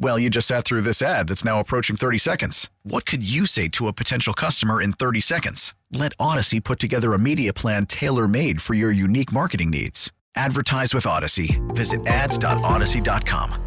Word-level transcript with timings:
Well, 0.00 0.16
you 0.18 0.30
just 0.30 0.46
sat 0.46 0.64
through 0.64 0.82
this 0.82 1.02
ad 1.02 1.26
that's 1.28 1.44
now 1.44 1.58
approaching 1.58 1.96
30 1.96 2.18
seconds. 2.18 2.70
What 2.84 3.04
could 3.04 3.28
you 3.28 3.46
say 3.46 3.66
to 3.70 3.88
a 3.88 3.92
potential 3.92 4.32
customer 4.32 4.80
in 4.80 4.92
30 4.92 5.20
seconds? 5.20 5.74
Let 5.92 6.16
Audacy 6.18 6.62
put 6.62 6.78
together 6.78 7.14
a 7.14 7.18
media 7.18 7.52
plan 7.52 7.84
tailor 7.86 8.28
made 8.28 8.62
for 8.62 8.74
your 8.74 8.92
unique 8.92 9.32
marketing 9.32 9.70
needs. 9.70 10.12
Advertise 10.36 10.94
with 10.94 11.04
Audacy. 11.04 11.58
Visit 11.74 12.06
ads.audacy.com. 12.06 13.64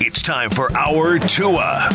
It's 0.00 0.22
time 0.22 0.50
for 0.50 0.70
our 0.76 1.18
Tua. 1.18 1.88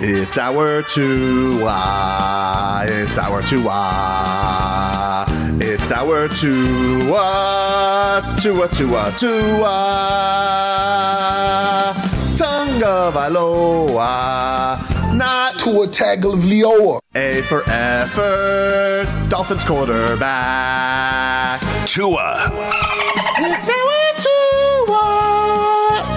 It's 0.00 0.36
our 0.36 0.82
Tua. 0.82 2.84
It's 2.86 3.16
our 3.16 3.40
Tua. 3.40 5.24
It's 5.60 5.90
our 5.90 6.28
Tua. 6.28 7.43
Tua, 8.44 8.68
Tua, 8.68 9.10
Tua. 9.16 9.72
Tonga 12.36 13.10
Valoa. 13.10 14.76
Not 15.16 15.58
Tua 15.58 15.86
Tagovailoa. 15.86 17.00
A 17.14 17.40
for 17.48 17.62
effort. 17.66 19.06
Dolphins 19.30 19.64
quarterback. 19.64 21.62
Tua. 21.86 22.52
It's 23.38 23.70
our 23.70 24.12
Tua. 24.20 25.04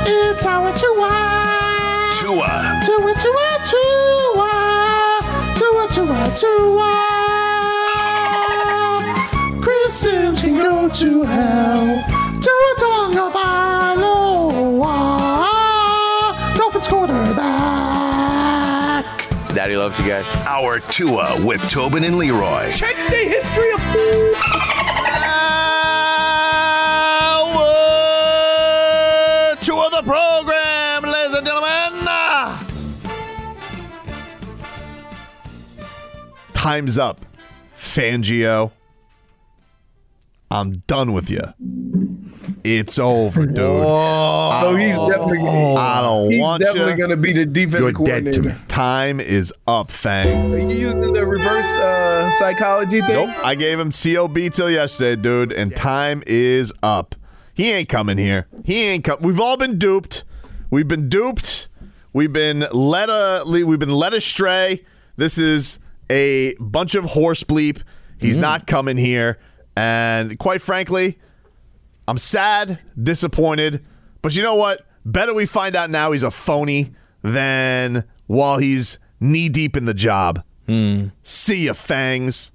It's 0.05 0.45
our 0.45 0.73
Tua. 0.75 1.16
Tua. 2.20 2.81
Tua, 2.86 3.14
Tua, 3.23 3.58
Tua. 3.72 4.52
Tua, 5.55 5.88
Tua, 5.95 6.28
Tua. 6.36 6.92
Chris 9.61 9.95
Sims 9.95 10.42
can 10.42 10.55
go 10.55 10.89
to 10.89 11.23
hell. 11.23 12.17
Tua 12.58 12.73
Tonga 12.80 13.30
Vailoa. 13.30 14.95
Dolphins 16.58 16.88
quarterback. 16.88 17.45
Daddy 19.53 19.77
loves 19.77 19.99
you 19.99 20.08
guys. 20.08 20.25
Our 20.47 20.80
Tua 20.80 21.39
with 21.45 21.61
Tobin 21.69 22.03
and 22.03 22.17
Leroy. 22.17 22.72
Check 22.72 22.95
the 22.95 23.16
history 23.16 23.72
of 23.73 23.81
food. 23.94 24.33
Hour 27.38 29.55
two 29.61 29.77
of 29.77 29.92
the 29.92 30.02
program, 30.03 31.03
ladies 31.03 31.36
and 31.36 31.45
gentlemen. 31.45 32.08
Time's 36.53 36.98
up, 36.98 37.20
Fangio. 37.77 38.71
I'm 40.49 40.77
done 40.87 41.14
with 41.14 41.30
you. 41.30 41.42
It's 42.64 43.00
over, 43.00 43.45
dude. 43.45 43.56
So 43.56 44.76
he's 44.76 44.98
definitely 44.98 45.40
I 45.48 46.02
don't 46.02 46.32
he's 46.32 46.42
want 46.42 46.62
definitely 46.62 46.95
going 46.95 47.10
to 47.10 47.18
be 47.18 47.34
the 47.34 47.45
defensive 47.45 47.95
coordinator. 47.95 48.42
Dead 48.42 48.44
to 48.44 48.50
me. 48.50 48.56
Time 48.68 49.20
is 49.20 49.54
up, 49.68 49.92
Fangs. 49.92 50.52
Are 50.52 50.60
you 50.60 50.70
using 50.70 51.14
the 51.14 51.26
reverse 51.26 51.66
uh, 51.78 52.32
psychology 52.32 53.02
thing? 53.02 53.28
Nope. 53.30 53.45
I 53.45 53.56
gave 53.56 53.80
him 53.80 53.92
COB 53.92 54.38
till 54.52 54.70
yesterday, 54.70 55.22
dude, 55.22 55.54
and 55.54 55.76
time 55.76 56.23
is 56.28 56.73
up. 56.84 57.16
He 57.54 57.72
ain't 57.72 57.90
coming 57.90 58.18
here. 58.18 58.48
He 58.66 58.84
ain't 58.84 59.04
come. 59.04 59.20
We've 59.22 59.39
all 59.39 59.58
been 59.58 59.80
duped. 59.80 60.24
We've 60.70 60.88
been 60.88 61.10
duped. 61.10 61.70
We've 62.14 62.34
been 62.34 62.66
led 62.72 63.10
a, 63.10 63.44
we've 63.45 63.80
been 63.80 63.92
led 63.94 64.14
astray. 64.14 64.84
This 65.16 65.38
is 65.38 65.80
a 66.10 66.56
bunch 66.60 66.95
of 66.95 67.06
horse 67.06 67.44
bleep. 67.44 67.82
He's 68.20 68.38
not 68.38 68.68
coming 68.68 68.98
here. 68.98 69.39
And 69.76 70.39
quite 70.39 70.62
frankly, 70.62 71.20
I'm 72.08 72.18
sad, 72.18 72.80
disappointed. 73.02 73.84
But 74.22 74.36
you 74.36 74.42
know 74.44 74.56
what? 74.56 74.82
Better 75.06 75.34
we 75.34 75.45
find 75.45 75.76
out 75.76 75.90
now 75.90 76.12
he's 76.12 76.23
a 76.23 76.32
phony 76.32 76.92
than 77.22 78.04
while 78.28 78.58
he's 78.58 79.00
knee 79.20 79.50
deep 79.50 79.76
in 79.76 79.86
the 79.86 79.94
job. 79.94 80.44
Hmm. 80.68 81.08
See 81.23 81.66
ya, 81.66 81.73
Fangs. 81.73 82.52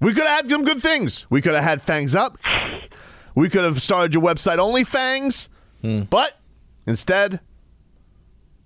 We 0.00 0.12
could 0.12 0.24
have 0.24 0.42
had 0.42 0.50
some 0.50 0.64
good 0.64 0.82
things. 0.82 1.26
We 1.30 1.40
could 1.40 1.54
have 1.54 1.64
had 1.64 1.82
Fangs 1.82 2.14
up. 2.14 2.38
We 3.34 3.48
could 3.48 3.64
have 3.64 3.82
started 3.82 4.14
your 4.14 4.22
website 4.22 4.58
only 4.58 4.84
Fangs. 4.84 5.48
Hmm. 5.82 6.02
But 6.02 6.38
instead, 6.86 7.40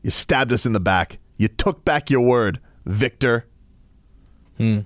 you 0.03 0.11
stabbed 0.11 0.53
us 0.53 0.65
in 0.65 0.73
the 0.73 0.81
back. 0.81 1.19
You 1.37 1.49
took 1.49 1.85
back 1.85 2.11
your 2.11 2.21
word, 2.21 2.61
Victor. 2.87 3.47
Hmm. 4.59 4.81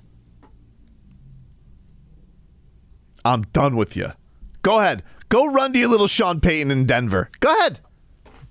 I'm 3.24 3.42
done 3.52 3.76
with 3.76 3.96
you. 3.96 4.12
Go 4.64 4.80
ahead. 4.80 5.02
Go 5.28 5.46
run 5.52 5.74
to 5.74 5.78
your 5.78 5.90
little 5.90 6.08
Sean 6.08 6.40
Payton 6.40 6.70
in 6.70 6.86
Denver. 6.86 7.30
Go 7.40 7.52
ahead. 7.52 7.80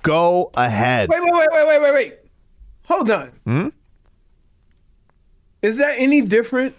Go 0.03 0.51
ahead. 0.53 1.09
Wait, 1.09 1.21
wait, 1.23 1.33
wait, 1.33 1.47
wait, 1.51 1.67
wait, 1.67 1.81
wait, 1.81 1.93
wait. 1.93 2.13
Hold 2.85 3.09
on. 3.09 3.31
Hmm? 3.45 3.67
Is 5.63 5.77
that 5.77 5.95
any 5.97 6.21
different 6.21 6.75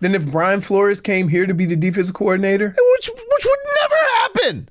than 0.00 0.14
if 0.16 0.26
Brian 0.26 0.60
Flores 0.60 1.00
came 1.00 1.28
here 1.28 1.46
to 1.46 1.54
be 1.54 1.66
the 1.66 1.76
defensive 1.76 2.14
coordinator? 2.14 2.74
Which 2.96 3.08
which 3.08 3.44
would 3.44 3.58
never 3.82 3.96
happen. 4.16 4.68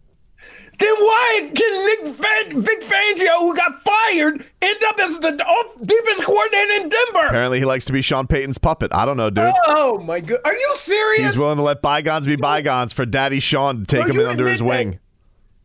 Then 0.79 0.93
why 0.95 1.51
can 1.55 1.85
Nick 1.85 2.15
Fan- 2.15 2.61
Vic 2.61 2.81
Fangio, 2.83 3.39
who 3.39 3.55
got 3.55 3.73
fired, 3.83 4.45
end 4.61 4.83
up 4.87 4.99
as 4.99 5.17
the 5.19 5.29
off- 5.43 5.75
defensive 5.81 6.25
coordinator 6.25 6.73
in 6.73 6.89
Denver? 6.89 7.25
Apparently, 7.27 7.57
he 7.59 7.65
likes 7.65 7.85
to 7.85 7.93
be 7.93 8.01
Sean 8.03 8.27
Payton's 8.27 8.59
puppet. 8.59 8.93
I 8.93 9.05
don't 9.05 9.17
know, 9.17 9.29
dude. 9.31 9.51
Oh 9.67 9.97
my 9.99 10.19
god, 10.19 10.39
are 10.45 10.53
you 10.53 10.73
serious? 10.77 11.23
He's 11.23 11.37
willing 11.37 11.57
to 11.57 11.63
let 11.63 11.81
bygones 11.81 12.27
be 12.27 12.35
bygones 12.35 12.93
for 12.93 13.05
Daddy 13.07 13.39
Sean 13.39 13.79
to 13.79 13.85
take 13.85 14.05
So 14.05 14.11
him 14.13 14.19
in 14.19 14.27
under 14.27 14.47
his 14.47 14.61
wing. 14.61 14.99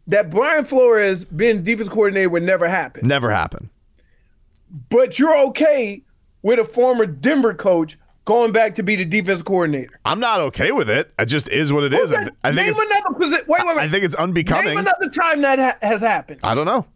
that 0.06 0.31
Brian 0.31 0.65
Flores 0.65 1.25
being 1.27 1.62
defense 1.62 1.91
coordinator 1.91 2.31
would 2.31 2.43
never 2.43 2.67
happen. 2.69 3.06
Never 3.06 3.31
happen. 3.31 3.69
But 4.89 5.19
you're 5.19 5.37
okay 5.49 6.03
with 6.41 6.59
a 6.59 6.65
former 6.65 7.05
Denver 7.05 7.53
coach 7.55 7.99
going 8.25 8.53
back 8.53 8.75
to 8.77 8.83
be 8.83 8.97
the 8.97 9.05
defense 9.05 9.43
coordinator. 9.43 9.99
I'm 10.05 10.21
not 10.21 10.41
okay 10.41 10.72
with 10.72 10.88
it. 10.91 11.12
It 11.19 11.27
just 11.27 11.49
is 11.49 11.72
what 11.72 11.84
it 11.84 11.93
is. 11.94 12.12
I, 12.12 12.16
th- 12.19 12.31
I 12.44 12.49
think 12.53 12.56
Name 12.66 12.71
it's. 12.71 12.81
another 12.81 13.15
position. 13.19 13.44
Wait, 13.49 13.60
wait, 13.66 13.77
wait. 13.77 13.83
I 13.83 13.88
think 13.88 14.05
it's 14.05 14.15
unbecoming. 14.15 14.66
Name 14.66 14.78
another 14.78 15.09
time 15.09 15.41
that 15.43 15.59
ha- 15.59 15.78
has 15.87 16.00
happened. 16.00 16.41
I 16.44 16.55
don't 16.55 16.66
know. 16.66 16.87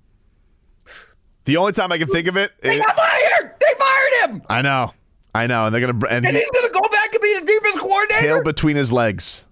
The 1.44 1.56
only 1.59 1.72
time 1.72 1.92
I 1.92 1.98
can 1.98 2.09
think 2.09 2.26
of 2.26 2.37
it 2.37 2.53
They 2.60 2.76
is, 2.76 2.84
got 2.84 2.97
fired. 2.97 3.54
They 3.60 3.75
fired 3.78 4.31
him, 4.31 4.42
I 4.48 4.62
know, 4.62 4.92
I 5.34 5.47
know, 5.47 5.66
and 5.66 5.75
they're 5.75 5.81
gonna 5.81 6.06
and 6.06 6.26
and 6.26 6.37
he, 6.37 6.42
he's 6.42 6.50
gonna 6.50 6.70
go 6.70 6.81
back 6.88 7.12
and 7.14 7.22
be 7.22 7.34
the 7.38 7.47
defense 7.47 7.78
coordinator. 7.78 8.20
tail 8.20 8.43
between 8.43 8.75
his 8.75 8.93
legs. 8.93 9.47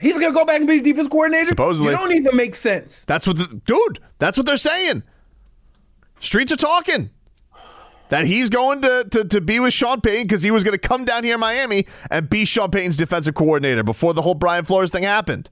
he's 0.00 0.18
gonna 0.18 0.34
go 0.34 0.44
back 0.44 0.58
and 0.58 0.66
be 0.68 0.78
the 0.80 0.82
defense 0.92 1.08
coordinator. 1.08 1.46
Supposedly. 1.46 1.92
you 1.92 1.96
don't 1.96 2.12
even 2.12 2.36
make 2.36 2.54
sense. 2.54 3.04
That's 3.06 3.26
what 3.26 3.38
the 3.38 3.60
dude. 3.64 4.00
That's 4.18 4.36
what 4.36 4.44
they're 4.46 4.58
saying. 4.58 5.02
Streets 6.20 6.52
are 6.52 6.56
talking. 6.56 7.08
That 8.14 8.26
he's 8.26 8.48
going 8.48 8.80
to, 8.82 9.08
to, 9.10 9.24
to 9.24 9.40
be 9.40 9.58
with 9.58 9.74
Sean 9.74 10.00
Payton 10.00 10.28
because 10.28 10.44
he 10.44 10.52
was 10.52 10.62
going 10.62 10.70
to 10.72 10.78
come 10.78 11.04
down 11.04 11.24
here 11.24 11.34
in 11.34 11.40
Miami 11.40 11.84
and 12.12 12.30
be 12.30 12.44
Sean 12.44 12.70
Payton's 12.70 12.96
defensive 12.96 13.34
coordinator 13.34 13.82
before 13.82 14.14
the 14.14 14.22
whole 14.22 14.34
Brian 14.34 14.64
Flores 14.64 14.92
thing 14.92 15.02
happened. 15.02 15.50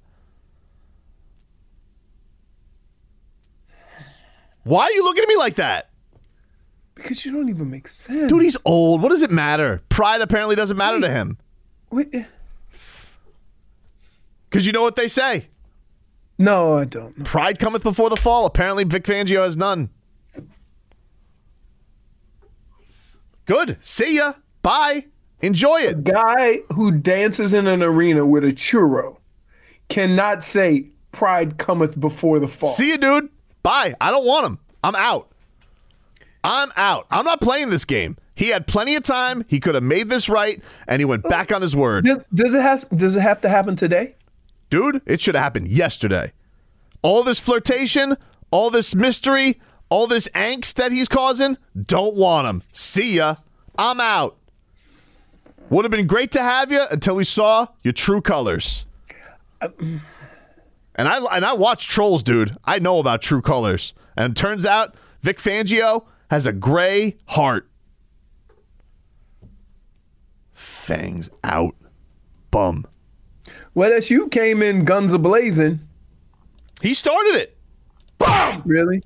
Why 4.62 4.84
are 4.84 4.92
you 4.92 5.02
looking 5.02 5.24
at 5.24 5.28
me 5.28 5.34
like 5.36 5.56
that? 5.56 5.90
Because 6.94 7.24
you 7.24 7.32
don't 7.32 7.48
even 7.48 7.68
make 7.68 7.88
sense, 7.88 8.30
Dude, 8.30 8.42
he's 8.44 8.56
old. 8.64 9.02
What 9.02 9.08
does 9.08 9.22
it 9.22 9.32
matter? 9.32 9.82
Pride 9.88 10.20
apparently 10.20 10.54
doesn't 10.54 10.76
matter 10.76 11.00
to 11.00 11.10
him. 11.10 11.38
Wait, 11.90 12.14
Because 14.48 14.66
you 14.66 14.72
know 14.72 14.82
what 14.82 14.94
they 14.94 15.08
say 15.08 15.48
no, 16.38 16.74
I 16.74 16.84
don't. 16.84 17.24
pride 17.24 17.58
cometh 17.58 17.82
before 17.82 18.08
the 18.08 18.16
fall. 18.16 18.46
Apparently, 18.46 18.84
Vic 18.84 19.02
Fangio 19.02 19.44
has 19.44 19.56
none. 19.56 19.90
Good. 23.46 23.78
See 23.80 24.16
ya. 24.16 24.34
Bye. 24.62 25.06
Enjoy 25.40 25.78
it. 25.78 26.04
Guy 26.04 26.58
who 26.72 26.92
dances 26.92 27.52
in 27.52 27.66
an 27.66 27.82
arena 27.82 28.24
with 28.24 28.44
a 28.44 28.52
churro 28.52 29.18
cannot 29.88 30.44
say 30.44 30.90
pride 31.10 31.58
cometh 31.58 31.98
before 31.98 32.38
the 32.38 32.48
fall. 32.48 32.70
See 32.70 32.90
you, 32.90 32.98
dude. 32.98 33.28
Bye. 33.62 33.94
I 34.00 34.10
don't 34.10 34.24
want 34.24 34.46
him. 34.46 34.58
I'm 34.84 34.94
out. 34.94 35.32
I'm 36.44 36.70
out. 36.76 37.06
I'm 37.10 37.24
not 37.24 37.40
playing 37.40 37.70
this 37.70 37.84
game. 37.84 38.16
He 38.34 38.48
had 38.48 38.66
plenty 38.66 38.94
of 38.94 39.02
time. 39.02 39.44
He 39.46 39.60
could 39.60 39.74
have 39.74 39.84
made 39.84 40.08
this 40.08 40.28
right, 40.28 40.60
and 40.88 41.00
he 41.00 41.04
went 41.04 41.22
back 41.24 41.52
on 41.52 41.62
his 41.62 41.76
word. 41.76 42.04
Does, 42.04 42.18
does 42.34 42.54
it 42.54 42.62
has 42.62 42.84
does 42.84 43.14
it 43.14 43.20
have 43.20 43.40
to 43.42 43.48
happen 43.48 43.76
today? 43.76 44.16
Dude, 44.70 45.02
it 45.06 45.20
should 45.20 45.34
have 45.34 45.44
happened 45.44 45.68
yesterday. 45.68 46.32
All 47.02 47.22
this 47.22 47.38
flirtation, 47.38 48.16
all 48.50 48.70
this 48.70 48.94
mystery, 48.94 49.60
all 49.92 50.06
this 50.06 50.26
angst 50.28 50.76
that 50.76 50.90
he's 50.90 51.06
causing, 51.06 51.58
don't 51.76 52.16
want 52.16 52.46
him. 52.46 52.62
See 52.72 53.16
ya. 53.16 53.36
I'm 53.76 54.00
out. 54.00 54.38
Would 55.68 55.84
have 55.84 55.92
been 55.92 56.06
great 56.06 56.32
to 56.32 56.40
have 56.40 56.72
you 56.72 56.82
until 56.90 57.16
we 57.16 57.24
saw 57.24 57.66
your 57.82 57.92
true 57.92 58.22
colors. 58.22 58.86
And 59.60 60.00
I 60.96 61.18
and 61.36 61.44
I 61.44 61.52
watch 61.52 61.88
trolls, 61.88 62.22
dude. 62.22 62.56
I 62.64 62.78
know 62.78 63.00
about 63.00 63.20
true 63.20 63.42
colors. 63.42 63.92
And 64.16 64.32
it 64.32 64.36
turns 64.36 64.64
out 64.64 64.94
Vic 65.20 65.36
Fangio 65.36 66.06
has 66.30 66.46
a 66.46 66.52
gray 66.54 67.18
heart. 67.26 67.68
Fangs 70.54 71.28
out. 71.44 71.74
Bum. 72.50 72.86
Well, 73.74 74.00
you 74.00 74.28
came 74.28 74.62
in 74.62 74.86
guns 74.86 75.12
a 75.12 75.18
blazing. 75.18 75.80
He 76.80 76.94
started 76.94 77.34
it. 77.34 77.58
Bam! 78.18 78.62
Really? 78.64 79.02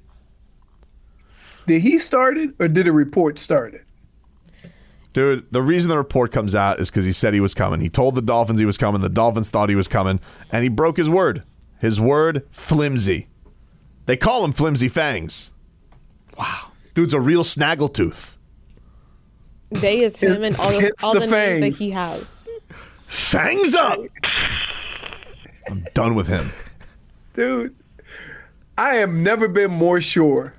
Did 1.66 1.82
he 1.82 1.98
start 1.98 2.38
it 2.38 2.50
or 2.58 2.68
did 2.68 2.86
a 2.86 2.92
report 2.92 3.38
start 3.38 3.74
it? 3.74 3.84
Dude, 5.12 5.46
the 5.50 5.62
reason 5.62 5.88
the 5.88 5.96
report 5.96 6.30
comes 6.30 6.54
out 6.54 6.78
is 6.78 6.90
because 6.90 7.06
he 7.06 7.12
said 7.12 7.32
he 7.32 7.40
was 7.40 7.54
coming. 7.54 7.80
He 7.80 7.88
told 7.88 8.14
the 8.14 8.22
Dolphins 8.22 8.60
he 8.60 8.66
was 8.66 8.76
coming. 8.76 9.00
The 9.00 9.08
Dolphins 9.08 9.48
thought 9.48 9.70
he 9.70 9.74
was 9.74 9.88
coming, 9.88 10.20
and 10.52 10.62
he 10.62 10.68
broke 10.68 10.98
his 10.98 11.08
word. 11.08 11.42
His 11.80 11.98
word, 11.98 12.46
flimsy. 12.50 13.28
They 14.04 14.16
call 14.16 14.44
him 14.44 14.52
Flimsy 14.52 14.88
Fangs. 14.88 15.50
Wow. 16.38 16.72
Dude's 16.94 17.14
a 17.14 17.20
real 17.20 17.42
snaggletooth. 17.44 18.36
They 19.70 20.00
is 20.02 20.16
him 20.16 20.44
and 20.44 20.56
all, 20.56 20.70
the, 20.70 20.92
all 21.02 21.14
the 21.14 21.20
the, 21.20 21.26
names 21.26 21.60
fangs. 21.60 21.78
that 21.78 21.84
he 21.84 21.90
has. 21.90 22.48
Fangs 23.06 23.74
up! 23.74 24.00
I'm 25.68 25.84
done 25.94 26.14
with 26.14 26.28
him. 26.28 26.52
Dude, 27.34 27.74
I 28.78 28.96
have 28.96 29.10
never 29.10 29.48
been 29.48 29.70
more 29.70 30.00
sure 30.00 30.54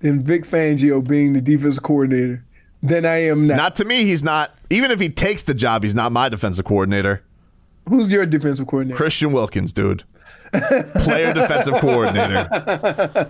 than 0.00 0.22
Vic 0.22 0.44
Fangio 0.44 1.06
being 1.06 1.32
the 1.32 1.40
defensive 1.40 1.82
coordinator 1.82 2.44
than 2.82 3.04
I 3.06 3.16
am 3.24 3.46
now. 3.46 3.56
Not 3.56 3.74
to 3.76 3.84
me, 3.84 4.04
he's 4.04 4.22
not. 4.22 4.54
Even 4.70 4.90
if 4.90 5.00
he 5.00 5.08
takes 5.08 5.42
the 5.42 5.54
job, 5.54 5.82
he's 5.82 5.94
not 5.94 6.12
my 6.12 6.28
defensive 6.28 6.64
coordinator. 6.64 7.22
Who's 7.88 8.10
your 8.12 8.26
defensive 8.26 8.66
coordinator? 8.66 8.96
Christian 8.96 9.32
Wilkins, 9.32 9.72
dude. 9.72 10.04
Player 10.52 11.32
defensive 11.32 11.74
coordinator. 11.80 12.48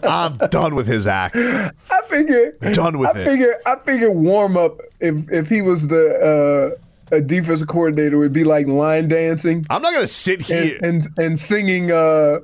I'm 0.02 0.36
done 0.48 0.74
with 0.74 0.86
his 0.86 1.06
act. 1.06 1.36
I 1.36 1.70
figure 2.08 2.52
Done 2.72 2.98
with 2.98 3.14
I 3.16 3.20
it. 3.20 3.24
figure 3.24 3.54
I 3.66 3.76
figure 3.76 4.10
warm 4.10 4.56
up 4.56 4.80
if 5.00 5.30
if 5.30 5.48
he 5.48 5.60
was 5.60 5.88
the 5.88 6.76
uh, 7.12 7.14
a 7.16 7.20
defensive 7.20 7.68
coordinator 7.68 8.16
would 8.18 8.32
be 8.32 8.44
like 8.44 8.66
line 8.68 9.08
dancing 9.08 9.66
I'm 9.68 9.82
not 9.82 9.92
going 9.92 10.04
to 10.04 10.06
sit 10.12 10.40
here. 10.42 10.78
and 10.82 11.04
and, 11.04 11.18
and 11.18 11.38
singing 11.38 11.90
uh 11.92 12.38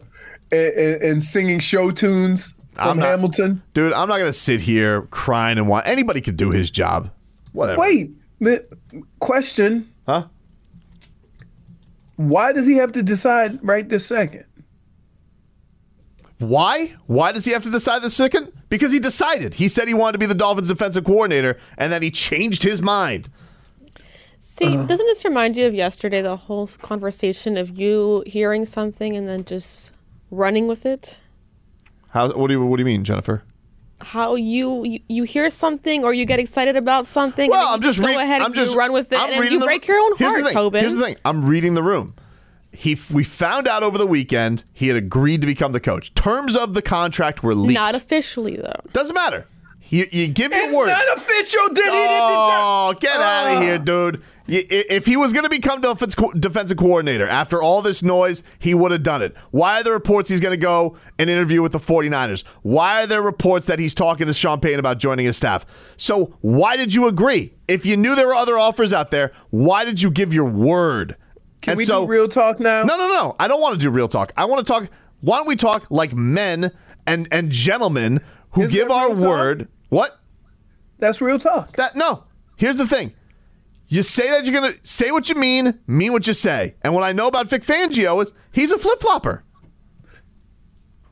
and- 0.52 1.02
and 1.02 1.22
singing 1.22 1.58
show 1.58 1.90
tunes 1.90 2.54
I'm 2.78 2.98
not- 2.98 3.06
Hamilton. 3.08 3.62
Dude, 3.74 3.92
I'm 3.92 4.08
not 4.08 4.18
going 4.18 4.28
to 4.28 4.32
sit 4.32 4.60
here 4.60 5.02
crying 5.10 5.58
and 5.58 5.68
want 5.68 5.86
anybody 5.86 6.20
could 6.20 6.36
do 6.36 6.50
his 6.50 6.70
job. 6.70 7.10
Whatever. 7.52 7.80
Wait, 7.80 8.10
mi- 8.40 8.58
question: 9.18 9.88
Huh? 10.06 10.26
Why 12.16 12.52
does 12.52 12.66
he 12.66 12.76
have 12.76 12.92
to 12.92 13.02
decide 13.02 13.58
right 13.62 13.88
this 13.88 14.06
second? 14.06 14.44
Why? 16.38 16.94
Why 17.06 17.32
does 17.32 17.44
he 17.44 17.52
have 17.52 17.62
to 17.62 17.70
decide 17.70 18.02
the 18.02 18.10
second? 18.10 18.52
Because 18.68 18.92
he 18.92 18.98
decided. 18.98 19.54
He 19.54 19.68
said 19.68 19.88
he 19.88 19.94
wanted 19.94 20.12
to 20.12 20.18
be 20.18 20.26
the 20.26 20.34
Dolphins 20.34 20.68
defensive 20.68 21.04
coordinator 21.04 21.56
and 21.78 21.92
then 21.92 22.02
he 22.02 22.10
changed 22.10 22.62
his 22.62 22.82
mind. 22.82 23.30
See, 24.38 24.66
Uh-huh. 24.66 24.84
doesn't 24.84 25.06
this 25.06 25.24
remind 25.24 25.56
you 25.56 25.66
of 25.66 25.74
yesterday, 25.74 26.20
the 26.20 26.36
whole 26.36 26.66
conversation 26.82 27.56
of 27.56 27.78
you 27.78 28.22
hearing 28.26 28.64
something 28.66 29.16
and 29.16 29.26
then 29.26 29.44
just 29.46 29.92
running 30.30 30.66
with 30.66 30.84
it? 30.84 31.20
How 32.16 32.32
what 32.32 32.46
do 32.48 32.54
you 32.54 32.64
what 32.64 32.76
do 32.78 32.80
you 32.80 32.86
mean, 32.86 33.04
Jennifer? 33.04 33.42
How 34.00 34.34
you 34.36 34.84
you, 34.84 35.00
you 35.08 35.22
hear 35.24 35.50
something 35.50 36.02
or 36.02 36.14
you 36.14 36.24
get 36.24 36.38
excited 36.40 36.74
about 36.76 37.04
something 37.06 37.50
Well, 37.50 37.60
and 37.60 37.74
I'm 37.74 37.82
you 37.82 37.88
just 37.88 38.00
go 38.00 38.06
reading. 38.06 38.22
ahead 38.22 38.40
I'm 38.40 38.46
and 38.46 38.54
just 38.54 38.72
you 38.72 38.78
run 38.78 38.92
with 38.94 39.12
it 39.12 39.18
I'm 39.20 39.30
and 39.32 39.40
reading 39.40 39.52
you 39.54 39.58
the- 39.60 39.66
break 39.66 39.86
your 39.86 39.98
own 39.98 40.16
Here's 40.16 40.30
heart, 40.32 40.40
the 40.42 40.48
thing. 40.48 40.54
Tobin. 40.54 40.80
Here's 40.80 40.94
the 40.94 41.02
thing. 41.04 41.16
I'm 41.26 41.44
reading 41.44 41.74
the 41.74 41.82
room. 41.82 42.14
He 42.72 42.96
we 43.12 43.22
found 43.24 43.68
out 43.68 43.82
over 43.82 43.98
the 43.98 44.06
weekend 44.06 44.64
he 44.72 44.88
had 44.88 44.96
agreed 44.96 45.40
to 45.42 45.46
become 45.46 45.72
the 45.72 45.80
coach. 45.80 46.14
Terms 46.14 46.56
of 46.56 46.72
the 46.74 46.82
contract 46.82 47.42
were 47.42 47.54
leaked. 47.54 47.74
Not 47.74 47.94
officially 47.94 48.56
though. 48.56 48.80
Doesn't 48.92 49.14
matter. 49.14 49.46
You, 49.88 50.04
you 50.10 50.26
give 50.28 50.52
It's 50.52 50.66
your 50.72 50.76
word. 50.80 50.88
not 50.88 51.16
official. 51.16 51.68
Did 51.68 51.84
he? 51.84 51.90
Oh, 51.92 52.92
get 53.00 53.20
out 53.20 53.46
Oh. 53.46 53.56
of 53.56 53.62
here, 53.62 53.78
dude. 53.78 54.22
If 54.48 55.06
he 55.06 55.16
was 55.16 55.32
going 55.32 55.42
to 55.44 55.50
become 55.50 55.80
defense 55.80 56.14
co- 56.14 56.32
defensive 56.32 56.76
coordinator 56.76 57.26
after 57.26 57.60
all 57.60 57.82
this 57.82 58.02
noise, 58.02 58.42
he 58.58 58.74
would 58.74 58.92
have 58.92 59.02
done 59.02 59.22
it. 59.22 59.36
Why 59.50 59.80
are 59.80 59.82
there 59.82 59.92
reports 59.94 60.30
he's 60.30 60.40
going 60.40 60.52
to 60.52 60.56
go 60.56 60.96
and 61.18 61.28
interview 61.28 61.62
with 61.62 61.72
the 61.72 61.78
49ers? 61.78 62.44
Why 62.62 63.02
are 63.02 63.06
there 63.06 63.22
reports 63.22 63.66
that 63.66 63.78
he's 63.78 63.94
talking 63.94 64.26
to 64.26 64.32
Sean 64.32 64.60
Payton 64.60 64.78
about 64.78 64.98
joining 64.98 65.26
his 65.26 65.36
staff? 65.36 65.66
So, 65.96 66.36
why 66.42 66.76
did 66.76 66.94
you 66.94 67.08
agree? 67.08 67.54
If 67.66 67.84
you 67.84 67.96
knew 67.96 68.14
there 68.14 68.28
were 68.28 68.34
other 68.34 68.56
offers 68.56 68.92
out 68.92 69.10
there, 69.10 69.32
why 69.50 69.84
did 69.84 70.00
you 70.00 70.10
give 70.10 70.32
your 70.32 70.44
word? 70.44 71.16
Can 71.62 71.72
and 71.72 71.78
we 71.78 71.84
so, 71.84 72.02
do 72.04 72.10
real 72.12 72.28
talk 72.28 72.60
now? 72.60 72.84
No, 72.84 72.96
no, 72.96 73.08
no. 73.08 73.36
I 73.40 73.48
don't 73.48 73.60
want 73.60 73.74
to 73.74 73.80
do 73.80 73.90
real 73.90 74.08
talk. 74.08 74.32
I 74.36 74.44
want 74.44 74.64
to 74.64 74.72
talk. 74.72 74.88
Why 75.20 75.38
don't 75.38 75.48
we 75.48 75.56
talk 75.56 75.90
like 75.90 76.14
men 76.14 76.70
and 77.06 77.26
and 77.32 77.50
gentlemen 77.50 78.20
who 78.50 78.62
Is 78.62 78.70
give 78.70 78.90
our 78.90 79.08
real 79.08 79.16
talk? 79.16 79.28
word? 79.28 79.68
What? 79.88 80.20
That's 80.98 81.20
real 81.20 81.38
talk. 81.38 81.74
That 81.76 81.96
no. 81.96 82.24
Here's 82.56 82.76
the 82.76 82.86
thing. 82.86 83.12
You 83.88 84.02
say 84.02 84.28
that 84.30 84.44
you're 84.44 84.54
gonna 84.54 84.74
say 84.82 85.10
what 85.12 85.28
you 85.28 85.36
mean, 85.36 85.78
mean 85.86 86.12
what 86.12 86.26
you 86.26 86.32
say. 86.32 86.74
And 86.82 86.94
what 86.94 87.04
I 87.04 87.12
know 87.12 87.28
about 87.28 87.48
Vic 87.48 87.62
Fangio 87.62 88.22
is 88.22 88.32
he's 88.52 88.72
a 88.72 88.78
flip 88.78 89.00
flopper. 89.00 89.44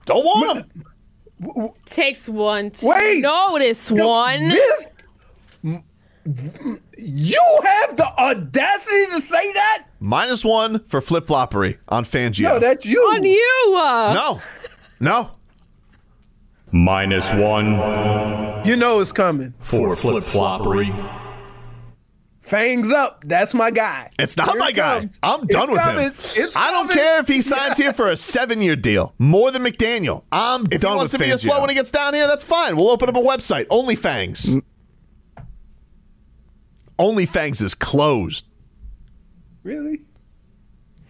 Don't 0.07 0.25
want 0.25 0.67
him. 0.67 1.71
Takes 1.87 2.29
one 2.29 2.71
to 2.73 2.87
Wait. 2.87 3.21
notice 3.21 3.91
one. 3.91 4.49
This. 4.49 4.89
You 6.97 7.41
have 7.65 7.97
the 7.97 8.07
audacity 8.19 9.07
to 9.13 9.21
say 9.21 9.53
that? 9.53 9.85
Minus 10.01 10.45
one 10.45 10.83
for 10.87 11.01
flip 11.01 11.27
floppery 11.27 11.79
on 11.89 12.05
Fangio. 12.05 12.43
No, 12.45 12.59
that's 12.59 12.87
you. 12.87 12.99
on 13.01 13.25
you. 13.25 13.75
uh. 13.79 14.15
no, 14.15 14.41
no. 15.01 15.31
Minus 16.73 17.31
one 17.33 17.73
You 18.67 18.75
know 18.77 19.01
it's 19.01 19.13
coming. 19.13 19.55
for 19.61 19.95
flip 19.97 20.25
floppery. 20.25 20.91
Fangs 22.45 22.93
up. 22.93 23.23
That's 23.27 23.55
my 23.55 23.71
guy. 23.71 24.11
It's 24.19 24.37
not 24.37 24.51
Here 24.51 24.59
my 24.61 24.69
it 24.69 24.77
guy. 24.77 25.09
I'm 25.23 25.47
done 25.47 25.63
It's 25.63 25.71
with 25.71 25.81
coming. 25.81 26.05
him. 26.05 26.13
It's 26.45 26.55
I 26.57 26.71
don't 26.71 26.89
coming. 26.89 26.97
care 26.97 27.19
if 27.21 27.27
he 27.29 27.41
signs 27.41 27.79
here 27.79 27.93
for 27.95 28.09
a 28.11 28.17
seven 28.19 28.61
year 28.61 28.77
deal, 28.77 29.15
more 29.19 29.51
than 29.51 29.63
McDaniel. 29.63 30.25
I'm 30.31 30.67
if 30.71 30.83
done 30.83 30.93
he 30.93 30.97
wants 30.99 31.13
with 31.15 31.23
to 31.23 31.27
be 31.27 31.31
a 31.31 31.35
Fangio. 31.37 31.41
slow 31.41 31.61
when 31.63 31.71
he 31.71 31.75
gets 31.75 31.91
down 31.91 32.13
here, 32.13 32.27
that's 32.27 32.45
fine. 32.45 32.77
We'll 32.77 32.91
open 32.91 33.09
up 33.09 33.17
a 33.17 33.21
website. 33.21 33.67
Only 33.71 33.97
Fangs. 33.97 34.57
Only 36.99 37.25
Fangs 37.27 37.63
is 37.63 37.75
closed. 37.75 38.47
Really? 39.63 40.03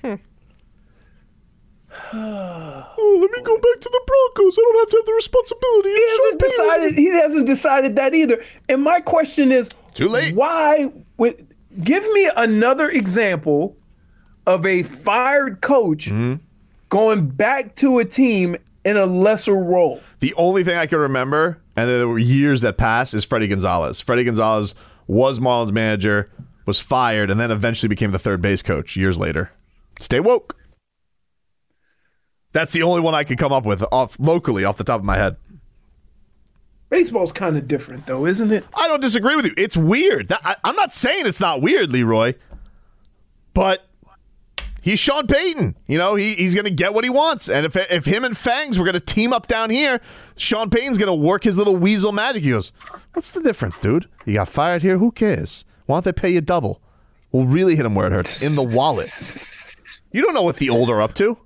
Hmm. 0.02 0.14
oh, 2.12 3.18
let 3.20 3.30
me 3.30 3.40
go 3.42 3.56
back 3.56 3.80
to 3.80 3.88
the 3.90 4.00
Broncos. 4.06 4.56
I 4.58 4.62
don't 4.62 4.78
have 4.78 4.90
to 4.90 4.96
have 4.98 5.06
the 5.06 5.12
responsibility. 5.14 5.88
He 5.90 6.08
hasn't 6.08 6.40
decided. 6.40 6.94
He 6.94 7.06
hasn't 7.06 7.46
decided 7.46 7.96
that 7.96 8.14
either. 8.14 8.42
And 8.68 8.82
my 8.82 9.00
question 9.00 9.50
is, 9.52 9.68
Too 9.94 10.08
late. 10.08 10.34
Why? 10.34 10.92
Give 11.18 12.12
me 12.12 12.30
another 12.36 12.88
example 12.88 13.76
of 14.46 14.64
a 14.66 14.82
fired 14.82 15.60
coach 15.60 16.06
Mm-hmm. 16.06 16.34
going 16.88 17.28
back 17.28 17.74
to 17.76 17.98
a 17.98 18.04
team 18.04 18.56
in 18.84 18.96
a 18.96 19.06
lesser 19.06 19.54
role. 19.54 20.00
The 20.20 20.34
only 20.34 20.62
thing 20.62 20.76
I 20.76 20.86
can 20.86 20.98
remember, 20.98 21.60
and 21.74 21.88
there 21.88 22.06
were 22.06 22.18
years 22.18 22.60
that 22.60 22.76
passed, 22.76 23.14
is 23.14 23.24
Fredi 23.26 23.48
Gonzalez. 23.48 24.00
Fredi 24.02 24.24
Gonzalez 24.24 24.74
was 25.06 25.40
Marlins 25.40 25.72
manager, 25.72 26.30
was 26.66 26.80
fired, 26.80 27.30
and 27.30 27.40
then 27.40 27.50
eventually 27.50 27.88
became 27.88 28.10
the 28.10 28.18
third 28.18 28.40
base 28.42 28.62
coach 28.62 28.96
years 28.96 29.18
later. 29.18 29.50
Stay 29.98 30.20
woke. 30.20 30.56
That's 32.52 32.72
the 32.72 32.82
only 32.82 33.00
one 33.00 33.14
I 33.14 33.24
could 33.24 33.38
come 33.38 33.52
up 33.52 33.64
with 33.64 33.82
off 33.90 34.16
locally 34.20 34.64
off 34.64 34.76
the 34.76 34.84
top 34.84 35.00
of 35.00 35.04
my 35.04 35.16
head. 35.16 35.36
Baseball's 36.94 37.32
kind 37.32 37.56
of 37.56 37.66
different, 37.66 38.06
though, 38.06 38.24
isn't 38.24 38.52
it? 38.52 38.64
I 38.72 38.86
don't 38.86 39.00
disagree 39.00 39.34
with 39.34 39.46
you. 39.46 39.54
It's 39.56 39.76
weird. 39.76 40.30
I, 40.30 40.54
I'm 40.62 40.76
not 40.76 40.94
saying 40.94 41.26
it's 41.26 41.40
not 41.40 41.60
weird, 41.60 41.90
Leroy, 41.90 42.34
but 43.52 43.88
he's 44.80 45.00
Sean 45.00 45.26
Payton. 45.26 45.74
You 45.88 45.98
know, 45.98 46.14
he, 46.14 46.34
he's 46.34 46.54
going 46.54 46.66
to 46.66 46.72
get 46.72 46.94
what 46.94 47.02
he 47.02 47.10
wants. 47.10 47.48
And 47.48 47.66
if, 47.66 47.74
if 47.74 48.04
him 48.04 48.22
and 48.22 48.38
Fangs 48.38 48.78
were 48.78 48.84
going 48.84 48.94
to 48.94 49.00
team 49.00 49.32
up 49.32 49.48
down 49.48 49.70
here, 49.70 50.00
Sean 50.36 50.70
Payton's 50.70 50.96
going 50.96 51.08
to 51.08 51.14
work 51.14 51.42
his 51.42 51.58
little 51.58 51.76
weasel 51.76 52.12
magic. 52.12 52.44
He 52.44 52.50
goes, 52.50 52.70
What's 53.12 53.32
the 53.32 53.42
difference, 53.42 53.76
dude? 53.76 54.08
You 54.24 54.34
got 54.34 54.48
fired 54.48 54.82
here? 54.82 54.98
Who 54.98 55.10
cares? 55.10 55.64
Why 55.86 55.96
don't 55.96 56.04
they 56.04 56.12
pay 56.12 56.30
you 56.30 56.42
double? 56.42 56.80
We'll 57.32 57.46
really 57.46 57.74
hit 57.74 57.86
him 57.86 57.96
where 57.96 58.06
it 58.06 58.12
hurts 58.12 58.40
in 58.40 58.54
the 58.54 58.72
wallet. 58.76 59.10
You 60.12 60.22
don't 60.22 60.32
know 60.32 60.42
what 60.42 60.58
the 60.58 60.70
old 60.70 60.88
are 60.90 61.02
up 61.02 61.14
to. 61.14 61.38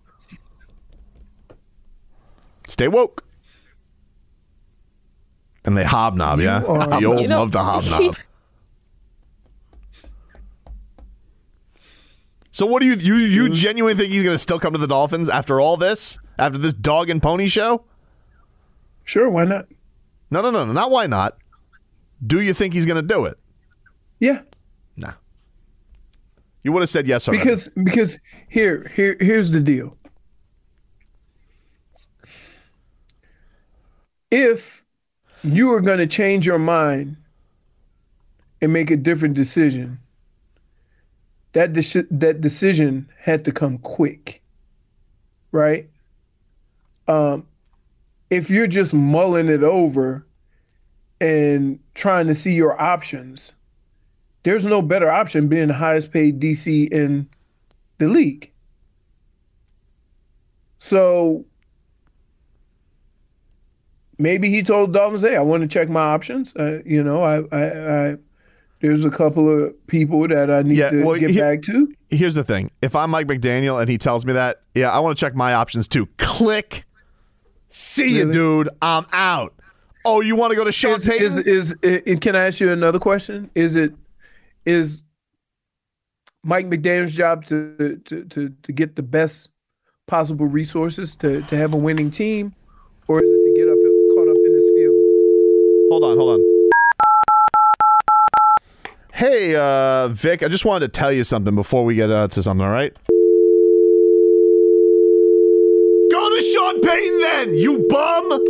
Stay 2.67 2.89
woke. 2.89 3.25
And 5.69 5.77
they 5.77 5.85
hobnob, 5.85 6.41
yeah? 6.41 6.63
are- 6.63 6.99
the 6.99 7.05
old 7.05 7.21
You 7.21 7.29
know, 7.29 7.41
love 7.41 7.51
to 7.51 7.59
hobnob. 7.59 8.17
so 12.51 12.65
what 12.65 12.81
do 12.81 12.89
you 12.89 12.95
you 12.95 13.17
you 13.17 13.49
genuinely 13.51 13.95
think 14.01 14.11
he's 14.11 14.23
gonna 14.23 14.39
still 14.39 14.59
come 14.59 14.73
to 14.73 14.79
the 14.79 14.87
Dolphins 14.87 15.29
after 15.29 15.61
all 15.61 15.77
this? 15.77 16.19
After 16.39 16.57
this 16.57 16.73
dog 16.73 17.11
and 17.11 17.23
pony 17.23 17.49
show? 17.49 17.85
Sure, 19.05 19.29
why 19.29 19.45
not? 19.45 19.67
No, 20.31 20.41
no, 20.41 20.51
no, 20.51 20.65
no, 20.65 20.73
not 20.73 20.91
why 20.91 21.07
not. 21.07 21.37
Do 22.27 22.41
you 22.41 22.55
think 22.55 22.73
he's 22.73 22.87
gonna 22.87 23.03
do 23.03 23.27
it? 23.27 23.39
Yeah. 24.21 24.41
Nah. 24.97 25.13
You 26.63 26.73
would 26.73 26.81
have 26.81 26.89
said 26.89 27.07
yes 27.07 27.29
already. 27.29 27.45
Because 27.45 27.69
because 27.85 28.19
here 28.49 28.91
here 28.97 29.19
here's 29.21 29.51
the 29.51 29.61
deal. 29.61 29.99
If 34.31 34.78
you 35.43 35.73
are 35.73 35.81
going 35.81 35.99
to 35.99 36.07
change 36.07 36.47
your 36.47 36.59
mind 36.59 37.17
and 38.61 38.73
make 38.73 38.91
a 38.91 38.97
different 38.97 39.35
decision, 39.35 39.99
that 41.53 41.73
deci- 41.73 42.07
that 42.11 42.41
decision 42.41 43.09
had 43.19 43.45
to 43.45 43.53
come 43.53 43.79
quick, 43.79 44.43
right? 45.53 45.89
Um, 47.07 47.47
if 48.31 48.51
you're 48.51 48.67
just 48.67 48.93
mulling 48.93 49.49
it 49.49 49.63
over 49.63 50.27
and 51.21 51.79
trying 51.95 52.27
to 52.27 52.35
see 52.35 52.53
your 52.53 52.81
options, 52.81 53.53
there's 54.43 54.67
no 54.67 54.83
better 54.83 55.11
option 55.11 55.49
being 55.49 55.69
the 55.69 55.75
highest 55.75 56.13
paid 56.13 56.41
DC 56.41 56.89
in 56.91 57.29
the 57.99 58.09
league. 58.09 58.51
So 60.79 61.45
maybe 64.19 64.49
he 64.51 64.63
told 64.63 64.93
Dolphins, 64.93 65.23
"Hey, 65.23 65.37
I 65.37 65.41
want 65.41 65.63
to 65.63 65.69
check 65.69 65.89
my 65.89 66.01
options. 66.03 66.53
Uh, 66.57 66.81
you 66.85 67.03
know, 67.03 67.23
I, 67.23 67.39
I, 67.57 68.09
I, 68.11 68.17
there's 68.81 69.05
a 69.05 69.11
couple 69.11 69.49
of 69.67 69.87
people 69.87 70.27
that 70.29 70.51
I 70.51 70.63
need 70.63 70.77
Yeah, 70.79 70.91
to 70.91 71.05
well, 71.05 71.19
get 71.19 71.31
he- 71.31 71.41
back 71.41 71.63
to." 71.63 71.89
Here's 72.11 72.35
the 72.35 72.45
thing. 72.45 72.71
If 72.81 72.97
I'm 72.97 73.11
Mike 73.11 73.27
McDaniel 73.27 73.81
and 73.81 73.89
he 73.91 73.99
tells 73.99 74.25
me 74.25 74.33
that, 74.33 74.63
yeah, 74.75 74.91
I 74.91 74.99
want 75.01 75.17
to 75.19 75.21
check 75.21 75.35
my 75.35 75.55
options 75.55 75.89
too. 75.89 76.07
Click. 76.19 76.85
See 77.69 78.17
you, 78.17 78.33
dude. 78.33 78.71
I'm 78.81 79.05
out. 79.13 79.55
Oh, 80.07 80.21
you 80.23 80.37
want 80.37 80.53
to 80.53 80.57
go 80.57 80.65
to 80.65 80.73
Sean 80.73 80.95
Is, 80.95 81.07
Payton? 81.07 81.27
is 81.27 81.39
is 81.39 81.75
i- 81.85 82.15
can 82.17 82.35
I 82.35 82.47
ask 82.47 82.61
you 82.61 82.73
another 82.73 82.99
question? 82.99 83.51
Is 83.55 83.77
it 83.77 83.93
is 84.65 85.03
Mike 86.45 86.71
McDaniel's 86.71 87.13
job 87.13 87.45
to 87.47 88.01
to 88.07 88.25
to, 88.25 88.49
to 88.63 88.73
get 88.73 88.97
the 88.97 89.03
best 89.03 89.51
possible 90.07 90.47
resources 90.47 91.15
to 91.17 91.43
to 91.43 91.57
have 91.59 91.75
a 91.75 91.77
winning 91.77 92.11
team, 92.11 92.55
or 93.07 93.23
is 93.23 93.29
it 93.31 93.43
to 93.43 93.53
get 93.59 93.69
up 93.69 93.77
caught 94.15 94.29
up 94.31 94.37
in 94.47 94.55
his 94.55 94.67
feelings? 94.75 95.05
Hold 95.91 96.05
on, 96.05 96.17
hold 96.17 96.41
on. 96.41 96.45
Hey, 99.13 99.57
uh, 99.57 100.09
Vic, 100.09 100.43
I 100.43 100.49
just 100.49 100.65
wanted 100.65 100.93
to 100.93 100.99
tell 100.99 101.11
you 101.13 101.25
something 101.25 101.55
before 101.55 101.85
we 101.85 101.95
get 101.97 102.11
uh, 102.11 102.29
to 102.29 102.43
something, 102.43 102.65
all 102.65 102.71
right? 102.73 102.95
Go 106.11 106.37
to 106.37 106.41
Sean 106.55 106.81
Payton 106.81 107.21
then, 107.21 107.55
you 107.57 107.87
bum! 107.89 108.45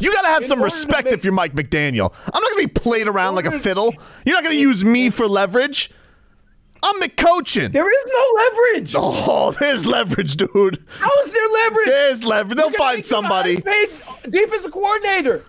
You 0.00 0.12
gotta 0.14 0.28
have 0.28 0.46
some 0.46 0.62
respect 0.62 1.06
make- 1.06 1.14
if 1.14 1.24
you're 1.24 1.32
Mike 1.32 1.54
McDaniel. 1.54 2.12
I'm 2.32 2.42
not 2.42 2.50
gonna 2.52 2.62
be 2.62 2.68
played 2.68 3.06
around 3.06 3.34
like 3.34 3.46
a 3.46 3.58
fiddle. 3.58 3.92
You're 4.24 4.34
not 4.36 4.44
gonna 4.44 4.56
use 4.56 4.84
me 4.84 5.10
for 5.10 5.26
leverage. 5.28 5.90
I'm 6.82 7.00
McCoachin. 7.00 7.72
There 7.72 7.90
is 7.90 8.06
no 8.06 8.42
leverage. 8.42 8.94
Oh, 8.96 9.50
there's 9.60 9.84
leverage, 9.86 10.36
dude. 10.36 10.84
How 10.98 11.10
is 11.24 11.32
there 11.32 11.48
leverage? 11.48 11.86
There's 11.86 12.24
leverage. 12.24 12.56
They'll 12.56 12.70
find 12.70 12.96
make 12.96 12.96
you 12.98 13.02
the 13.02 13.08
somebody. 13.08 13.56
defensive 14.30 14.72
coordinator. 14.72 15.44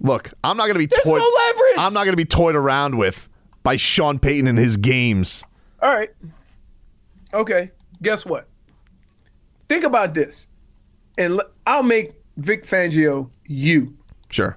Look, 0.00 0.30
I'm 0.44 0.56
not 0.56 0.64
going 0.64 0.74
to 0.74 0.78
be 0.78 0.86
There's 0.86 1.02
toyed. 1.02 1.18
no 1.18 1.30
leverage. 1.46 1.74
I'm 1.78 1.92
not 1.92 2.04
going 2.04 2.12
to 2.12 2.16
be 2.16 2.24
toyed 2.24 2.54
around 2.54 2.96
with 2.96 3.28
by 3.62 3.76
Sean 3.76 4.18
Payton 4.18 4.46
and 4.48 4.58
his 4.58 4.76
games. 4.76 5.44
All 5.82 5.92
right. 5.92 6.10
Okay. 7.34 7.70
Guess 8.02 8.24
what? 8.24 8.46
Think 9.68 9.84
about 9.84 10.14
this, 10.14 10.46
and 11.18 11.40
I'll 11.66 11.82
make 11.82 12.12
Vic 12.38 12.64
Fangio 12.64 13.30
you. 13.46 13.96
Sure. 14.30 14.56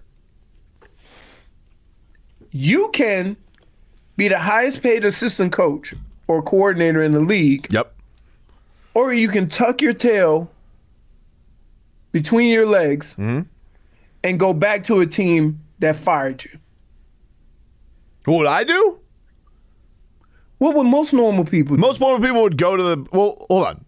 You 2.51 2.89
can 2.93 3.36
be 4.15 4.27
the 4.27 4.39
highest 4.39 4.82
paid 4.84 5.03
assistant 5.05 5.51
coach 5.51 5.93
or 6.27 6.41
coordinator 6.41 7.01
in 7.03 7.12
the 7.13 7.20
league, 7.20 7.67
Yep. 7.72 7.93
or 8.93 9.13
you 9.13 9.27
can 9.27 9.50
tuck 9.50 9.82
your 9.82 9.93
tail 9.93 10.50
between 12.12 12.51
your 12.51 12.65
legs 12.65 13.15
Mm-hmm. 13.15 13.41
and 14.24 14.39
go 14.39 14.53
back 14.53 14.84
to 14.86 15.00
a 15.01 15.05
team 15.08 15.60
that 15.79 15.96
fired 15.96 16.43
you. 16.46 16.60
What 18.25 18.38
would 18.38 18.48
I 18.48 18.63
do? 18.63 19.00
What 20.60 20.75
would 20.75 20.86
most 20.86 21.12
normal 21.13 21.43
people 21.43 21.75
do? 21.75 21.82
Most 21.82 22.00
normal 22.00 22.25
people 22.25 22.41
would 22.43 22.58
go 22.58 22.77
to 22.77 22.84
the. 22.84 23.05
Well, 23.12 23.36
hold 23.50 23.65
on. 23.65 23.86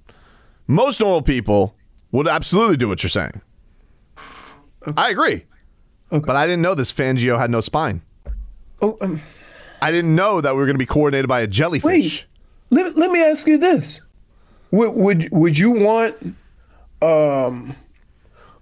Most 0.68 1.00
normal 1.00 1.22
people 1.22 1.74
would 2.12 2.28
absolutely 2.28 2.76
do 2.76 2.90
what 2.90 3.02
you're 3.02 3.10
saying. 3.10 3.40
I 4.98 5.10
agree. 5.10 5.46
Okay. 6.12 6.26
But 6.26 6.36
I 6.36 6.46
didn't 6.46 6.62
know 6.62 6.76
this 6.76 6.92
Fangio 6.92 7.38
had 7.40 7.50
no 7.50 7.62
spine. 7.62 8.02
Oh, 8.82 8.98
um, 9.00 9.22
I 9.82 9.92
didn't 9.92 10.16
know 10.16 10.42
that 10.42 10.54
we 10.54 10.60
were 10.60 10.66
going 10.66 10.76
to 10.76 10.80
be 10.80 10.86
coordinated 10.86 11.28
by 11.28 11.42
a 11.42 11.48
jellyfish. 11.48 11.84
Wait, 11.84 12.26
let, 12.70 12.98
let 12.98 13.12
me 13.12 13.22
ask 13.24 13.48
you 13.48 13.58
this: 13.58 14.02
Would 14.72 14.94
would 14.94 15.30
would 15.32 15.58
you 15.58 15.72
want 15.72 16.16
um, 17.02 17.76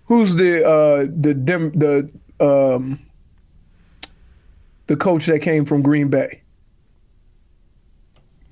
who's 0.06 0.36
the 0.36 0.66
uh 0.68 1.08
the 1.16 1.34
dem, 1.34 1.72
the 1.72 2.10
um 2.40 3.00
the 4.88 4.96
coach 4.96 5.26
that 5.28 5.42
came 5.42 5.66
from 5.66 5.82
Green 5.82 6.10
Bay 6.10 6.42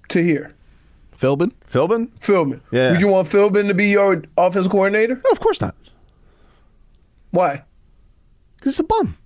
to 0.10 0.24
here? 0.24 0.56
Philbin? 1.16 1.52
Philbin? 1.70 2.08
Philbin. 2.20 2.62
Yeah. 2.72 2.92
Would 2.92 3.02
you 3.02 3.08
want 3.08 3.28
Philbin 3.28 3.68
to 3.68 3.76
be 3.76 3.90
your 3.90 4.24
offensive 4.38 4.72
coordinator? 4.72 5.16
No, 5.16 5.32
of 5.32 5.40
course 5.40 5.62
not. 5.62 5.76
Why? 7.30 7.64
Because 8.56 8.72
it's 8.72 8.80
a 8.80 8.84
bum. 8.84 9.18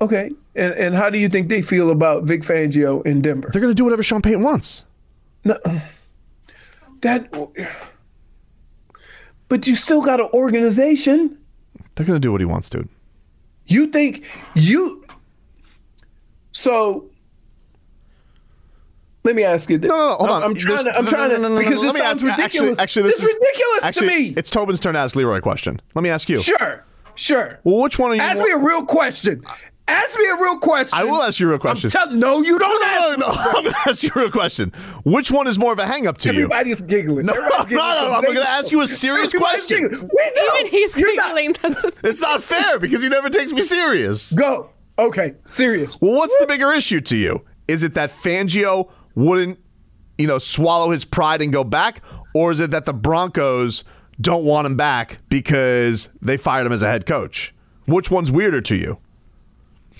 Okay. 0.00 0.30
And 0.54 0.72
and 0.74 0.94
how 0.94 1.10
do 1.10 1.18
you 1.18 1.28
think 1.28 1.48
they 1.48 1.62
feel 1.62 1.90
about 1.90 2.24
Vic 2.24 2.42
Fangio 2.42 3.04
in 3.06 3.22
Denver? 3.22 3.48
They're 3.52 3.62
going 3.62 3.70
to 3.70 3.74
do 3.74 3.84
whatever 3.84 4.02
Sean 4.02 4.22
Payton 4.22 4.42
wants. 4.42 4.84
No, 5.44 5.58
that. 7.02 7.32
But 9.48 9.66
you 9.66 9.76
still 9.76 10.02
got 10.02 10.20
an 10.20 10.28
organization. 10.34 11.38
They're 11.94 12.06
going 12.06 12.16
to 12.16 12.20
do 12.20 12.32
what 12.32 12.40
he 12.40 12.44
wants, 12.44 12.68
dude. 12.68 12.88
You 13.66 13.86
think 13.86 14.24
you? 14.54 15.04
So 16.52 17.06
let 19.24 19.34
me 19.34 19.42
ask 19.44 19.70
you 19.70 19.78
this. 19.78 19.88
No, 19.88 19.96
no, 19.96 20.08
no 20.10 20.14
hold 20.16 20.30
I'm, 20.30 20.36
on. 20.36 20.42
I'm 20.44 20.54
trying 20.54 20.84
to. 20.84 20.96
I'm 20.96 21.04
no, 21.04 21.10
trying 21.10 21.30
no, 21.30 21.36
no, 21.36 21.42
no, 21.42 21.48
to 21.48 21.54
no, 21.54 21.70
because 21.70 21.82
it 21.84 21.96
sounds 21.96 22.22
ask- 22.22 22.36
ridiculous. 22.38 22.78
Actually, 22.78 22.82
actually, 22.82 23.02
this 23.04 23.20
it's 23.20 23.28
is 23.28 23.34
ridiculous 23.34 23.82
actually, 23.82 24.08
to 24.08 24.30
me. 24.30 24.34
It's 24.36 24.50
Tobin's 24.50 24.80
turn 24.80 24.94
to 24.94 25.00
ask 25.00 25.16
Leroy 25.16 25.36
a 25.36 25.40
question. 25.40 25.80
Let 25.94 26.02
me 26.02 26.10
ask 26.10 26.28
you. 26.28 26.40
Sure, 26.40 26.84
sure. 27.14 27.60
Well, 27.64 27.82
which 27.82 27.98
one 27.98 28.12
are 28.12 28.14
you? 28.14 28.20
Ask 28.20 28.38
more- 28.38 28.46
me 28.46 28.52
a 28.52 28.58
real 28.58 28.84
question. 28.84 29.42
Ask 29.88 30.18
me 30.18 30.28
a 30.28 30.34
real 30.42 30.58
question. 30.58 30.98
I 30.98 31.04
will 31.04 31.22
ask 31.22 31.38
you 31.38 31.46
a 31.46 31.50
real 31.50 31.58
question. 31.60 31.90
I'm 31.96 32.08
tell- 32.08 32.16
no, 32.16 32.40
you 32.42 32.58
don't 32.58 32.80
no, 32.80 32.86
ask. 32.86 33.18
no, 33.18 33.26
no. 33.26 33.32
I'm 33.32 33.62
going 33.62 33.70
to 33.72 33.88
ask 33.88 34.02
you 34.02 34.10
a 34.16 34.18
real 34.18 34.30
question. 34.32 34.72
Which 35.04 35.30
one 35.30 35.46
is 35.46 35.58
more 35.60 35.72
of 35.72 35.78
a 35.78 35.86
hang 35.86 36.06
up 36.08 36.18
to 36.18 36.28
you? 36.28 36.44
Everybody's 36.44 36.80
giggling. 36.80 37.26
No, 37.26 37.34
no, 37.34 37.40
no. 37.70 38.12
I'm 38.16 38.22
going 38.24 38.34
to 38.36 38.48
ask 38.48 38.72
you 38.72 38.80
a 38.80 38.86
serious 38.88 39.32
question. 39.32 39.82
giggling. 39.82 40.10
We 40.12 40.32
know. 40.34 40.56
Even 40.58 40.70
he's 40.72 40.96
You're 40.96 41.14
giggling. 41.14 41.56
That's 41.62 41.82
the 41.82 41.92
It's 42.02 42.20
not 42.20 42.42
fair 42.42 42.78
because 42.80 43.02
he 43.02 43.08
never 43.08 43.30
takes 43.30 43.52
me 43.52 43.60
serious. 43.60 44.32
Go. 44.32 44.70
Okay, 44.98 45.34
serious. 45.44 46.00
Well, 46.00 46.12
what's 46.14 46.36
the 46.38 46.46
bigger 46.46 46.72
issue 46.72 47.00
to 47.02 47.16
you? 47.16 47.44
Is 47.68 47.82
it 47.82 47.94
that 47.94 48.10
Fangio 48.10 48.90
wouldn't, 49.14 49.60
you 50.18 50.26
know, 50.26 50.38
swallow 50.38 50.90
his 50.90 51.04
pride 51.04 51.42
and 51.42 51.52
go 51.52 51.62
back, 51.64 52.02
or 52.34 52.50
is 52.50 52.60
it 52.60 52.70
that 52.70 52.86
the 52.86 52.94
Broncos 52.94 53.84
don't 54.20 54.44
want 54.44 54.66
him 54.66 54.74
back 54.76 55.18
because 55.28 56.08
they 56.22 56.36
fired 56.38 56.66
him 56.66 56.72
as 56.72 56.80
a 56.82 56.86
head 56.88 57.04
coach? 57.06 57.54
Which 57.86 58.10
one's 58.10 58.32
weirder 58.32 58.62
to 58.62 58.74
you? 58.74 58.98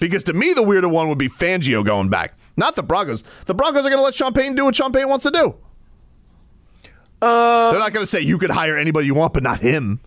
Because 0.00 0.24
to 0.24 0.32
me, 0.32 0.52
the 0.52 0.62
weirder 0.62 0.88
one 0.88 1.08
would 1.08 1.18
be 1.18 1.28
Fangio 1.28 1.84
going 1.84 2.08
back, 2.08 2.34
not 2.56 2.76
the 2.76 2.82
Broncos. 2.82 3.24
The 3.46 3.54
Broncos 3.54 3.80
are 3.86 3.90
going 3.90 3.96
to 3.98 4.02
let 4.02 4.14
Sean 4.14 4.32
Payton 4.32 4.54
do 4.54 4.64
what 4.64 4.76
Sean 4.76 4.92
Payton 4.92 5.08
wants 5.08 5.22
to 5.24 5.30
do. 5.30 5.54
Uh, 7.22 7.70
They're 7.70 7.80
not 7.80 7.92
going 7.94 8.02
to 8.02 8.06
say 8.06 8.20
you 8.20 8.36
could 8.38 8.50
hire 8.50 8.76
anybody 8.76 9.06
you 9.06 9.14
want, 9.14 9.32
but 9.32 9.42
not 9.42 9.60
him. 9.60 10.00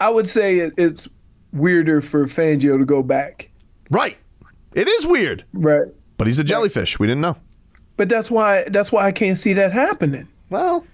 I 0.00 0.10
would 0.10 0.28
say 0.28 0.58
it, 0.58 0.74
it's 0.76 1.08
weirder 1.52 2.00
for 2.00 2.26
Fangio 2.26 2.76
to 2.78 2.84
go 2.84 3.02
back. 3.02 3.50
Right. 3.90 4.18
It 4.74 4.88
is 4.88 5.06
weird, 5.06 5.44
Right. 5.52 5.86
but 6.18 6.26
he's 6.26 6.38
a 6.38 6.44
jellyfish. 6.44 6.98
We 6.98 7.06
didn't 7.06 7.20
know. 7.22 7.36
But 7.96 8.08
that's 8.08 8.30
why 8.30 8.64
that's 8.68 8.90
why 8.90 9.04
I 9.06 9.12
can't 9.12 9.36
see 9.38 9.52
that 9.52 9.72
happening. 9.72 10.26
Well, 10.50 10.84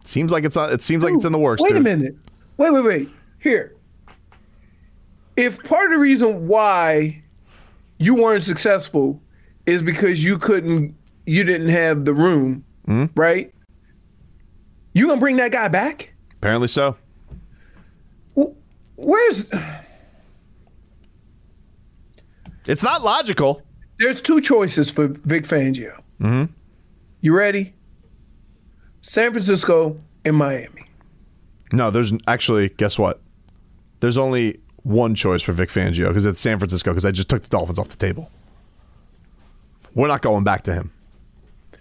it 0.00 0.08
seems 0.08 0.32
like 0.32 0.44
it's 0.44 0.56
uh, 0.56 0.68
it 0.72 0.82
seems 0.82 1.02
like 1.04 1.14
it's 1.14 1.24
in 1.24 1.32
the 1.32 1.38
works. 1.38 1.62
Wait 1.62 1.70
dude. 1.70 1.78
a 1.78 1.80
minute. 1.80 2.16
Wait, 2.58 2.70
wait, 2.72 2.84
wait. 2.84 3.08
Here. 3.40 3.74
If 5.36 5.62
part 5.64 5.86
of 5.86 5.92
the 5.92 5.98
reason 5.98 6.46
why 6.46 7.22
you 7.98 8.14
weren't 8.14 8.44
successful 8.44 9.20
is 9.66 9.82
because 9.82 10.22
you 10.22 10.38
couldn't, 10.38 10.94
you 11.26 11.44
didn't 11.44 11.68
have 11.68 12.04
the 12.04 12.14
room, 12.14 12.64
right? 13.14 13.52
You 14.92 15.06
gonna 15.08 15.20
bring 15.20 15.36
that 15.36 15.50
guy 15.52 15.68
back? 15.68 16.12
Apparently 16.34 16.68
so. 16.68 16.96
Where's? 18.96 19.50
It's 22.66 22.82
not 22.82 23.02
logical. 23.02 23.62
There's 23.98 24.20
two 24.20 24.40
choices 24.40 24.88
for 24.88 25.08
Vic 25.08 25.44
Fangio. 25.44 26.00
Mm-hmm. 26.20 26.52
You 27.20 27.36
ready? 27.36 27.74
San 29.02 29.32
Francisco 29.32 30.00
and 30.24 30.36
Miami. 30.36 30.86
No, 31.72 31.90
there's 31.90 32.12
actually, 32.26 32.68
guess 32.70 32.98
what? 32.98 33.20
There's 34.00 34.16
only 34.16 34.60
one 34.84 35.14
choice 35.14 35.42
for 35.42 35.52
Vic 35.52 35.68
Fangio 35.70 36.08
because 36.08 36.24
it's 36.26 36.40
San 36.40 36.58
Francisco 36.58 36.92
because 36.92 37.04
I 37.04 37.10
just 37.10 37.28
took 37.28 37.42
the 37.42 37.48
Dolphins 37.48 37.78
off 37.78 37.88
the 37.88 37.96
table. 37.96 38.30
We're 39.94 40.08
not 40.08 40.22
going 40.22 40.44
back 40.44 40.62
to 40.64 40.74
him. 40.74 40.92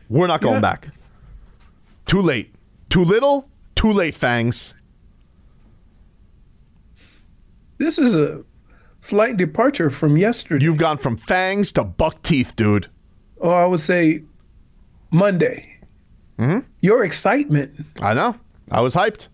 We're 0.09 0.27
not 0.27 0.41
going 0.41 0.55
Yeah. 0.55 0.61
back. 0.61 0.87
Too 2.05 2.21
late. 2.21 2.53
Too 2.89 3.03
little, 3.03 3.49
too 3.75 3.91
late, 3.91 4.13
Fangs. 4.15 4.73
This 7.77 7.97
is 7.97 8.15
a 8.15 8.43
slight 9.01 9.37
departure 9.37 9.89
from 9.89 10.17
yesterday. 10.17 10.63
You've 10.63 10.77
gone 10.77 10.97
from 10.97 11.17
fangs 11.17 11.71
to 11.73 11.83
buck 11.83 12.21
teeth, 12.21 12.55
dude. 12.55 12.87
Oh, 13.41 13.49
I 13.49 13.65
would 13.65 13.79
say 13.79 14.23
Monday. 15.11 15.77
Mm-hmm. 16.39 16.59
Your 16.81 17.03
excitement. 17.03 17.85
I 18.01 18.13
know. 18.13 18.35
I 18.71 18.81
was 18.81 18.95
hyped. 18.95 19.27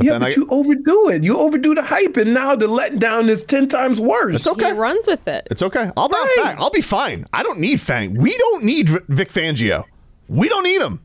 But 0.00 0.06
yeah, 0.06 0.12
then 0.12 0.20
but 0.22 0.30
I, 0.30 0.34
you 0.34 0.46
overdo 0.48 1.08
it. 1.10 1.22
You 1.22 1.36
overdo 1.36 1.74
the 1.74 1.82
hype, 1.82 2.16
and 2.16 2.32
now 2.32 2.56
the 2.56 2.66
letdown 2.66 3.28
is 3.28 3.44
ten 3.44 3.68
times 3.68 4.00
worse. 4.00 4.34
It's 4.36 4.46
okay. 4.46 4.66
He 4.68 4.72
runs 4.72 5.06
with 5.06 5.28
it. 5.28 5.46
It's 5.50 5.60
okay. 5.60 5.90
I'll 5.94 6.08
bounce 6.08 6.32
back. 6.36 6.58
I'll 6.58 6.70
be 6.70 6.80
fine. 6.80 7.26
I 7.34 7.42
don't 7.42 7.60
need 7.60 7.80
Fang. 7.80 8.14
We 8.14 8.34
don't 8.38 8.64
need 8.64 8.88
Vic 9.08 9.28
Fangio. 9.30 9.84
We 10.28 10.48
don't 10.48 10.64
need 10.64 10.80
him. 10.80 11.00